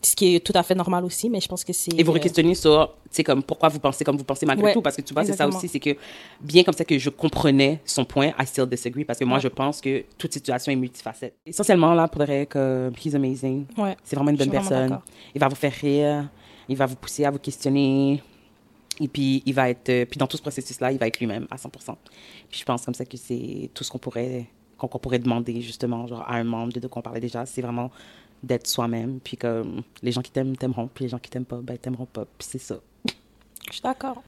Ce 0.00 0.14
qui 0.14 0.36
est 0.36 0.40
tout 0.40 0.52
à 0.54 0.62
fait 0.62 0.76
normal 0.76 1.04
aussi, 1.04 1.28
mais 1.28 1.40
je 1.40 1.48
pense 1.48 1.64
que 1.64 1.72
c'est. 1.72 1.92
Et 1.98 2.04
vous 2.04 2.12
euh, 2.12 2.16
re-questionner 2.16 2.54
sur, 2.54 2.94
tu 3.04 3.08
sais, 3.10 3.24
comme 3.24 3.42
pourquoi 3.42 3.68
vous 3.68 3.80
pensez 3.80 4.04
comme 4.04 4.16
vous 4.16 4.24
pensez 4.24 4.46
malgré 4.46 4.66
Ouais, 4.66 4.72
tout? 4.72 4.80
Parce 4.80 4.96
que 4.96 5.02
tu 5.02 5.12
vois, 5.12 5.24
c'est 5.24 5.32
ça 5.32 5.48
aussi, 5.48 5.66
c'est 5.66 5.80
que 5.80 5.96
bien 6.40 6.62
comme 6.62 6.74
ça 6.74 6.84
que 6.84 6.96
je 6.98 7.10
comprenais 7.10 7.80
son 7.84 8.04
point, 8.04 8.28
I 8.38 8.46
still 8.46 8.66
disagree. 8.66 9.04
Parce 9.04 9.18
que 9.18 9.24
moi, 9.24 9.40
je 9.40 9.48
pense 9.48 9.80
que 9.80 10.04
toute 10.16 10.32
situation 10.32 10.70
est 10.70 10.76
multifacette. 10.76 11.34
Essentiellement, 11.44 11.94
là, 11.94 12.06
pour 12.06 12.22
vrai, 12.22 12.46
que 12.46 12.92
he's 13.04 13.14
amazing. 13.14 13.66
Ouais. 13.76 13.96
C'est 14.04 14.14
vraiment 14.14 14.30
une 14.30 14.36
bonne 14.36 14.50
personne. 14.50 15.00
Il 15.34 15.40
va 15.40 15.48
vous 15.48 15.56
faire 15.56 15.72
rire. 15.72 16.28
Il 16.68 16.76
va 16.76 16.86
vous 16.86 16.96
pousser 16.96 17.24
à 17.24 17.30
vous 17.30 17.38
questionner. 17.38 18.22
Et 19.00 19.08
puis, 19.08 19.42
il 19.46 19.54
va 19.54 19.70
être, 19.70 20.04
puis 20.04 20.18
dans 20.18 20.26
tout 20.26 20.36
ce 20.36 20.42
processus-là, 20.42 20.92
il 20.92 20.98
va 20.98 21.06
être 21.06 21.18
lui-même 21.18 21.46
à 21.50 21.56
100%. 21.56 21.94
Puis 22.50 22.60
je 22.60 22.64
pense 22.64 22.84
comme 22.84 22.94
ça 22.94 23.04
que 23.04 23.16
c'est 23.16 23.70
tout 23.72 23.84
ce 23.84 23.90
qu'on 23.90 23.98
pourrait, 23.98 24.46
qu'on 24.76 24.88
pourrait 24.98 25.18
demander 25.20 25.60
justement, 25.60 26.06
genre 26.06 26.22
à 26.26 26.34
un 26.34 26.44
membre 26.44 26.72
de, 26.72 26.80
de 26.80 26.88
qu'on 26.88 27.02
parlait 27.02 27.20
déjà, 27.20 27.46
c'est 27.46 27.62
vraiment 27.62 27.90
d'être 28.42 28.66
soi-même. 28.66 29.20
Puis 29.20 29.36
comme 29.36 29.82
les 30.02 30.12
gens 30.12 30.22
qui 30.22 30.30
t'aiment, 30.30 30.56
t'aimeront. 30.56 30.88
Puis 30.92 31.04
les 31.04 31.08
gens 31.08 31.18
qui 31.18 31.30
t'aiment 31.30 31.44
pas, 31.44 31.60
ben, 31.62 31.76
t'aimeront 31.78 32.06
pas. 32.06 32.24
Puis 32.24 32.48
c'est 32.50 32.58
ça. 32.58 32.78
Je 33.66 33.72
suis 33.72 33.82
d'accord. 33.82 34.22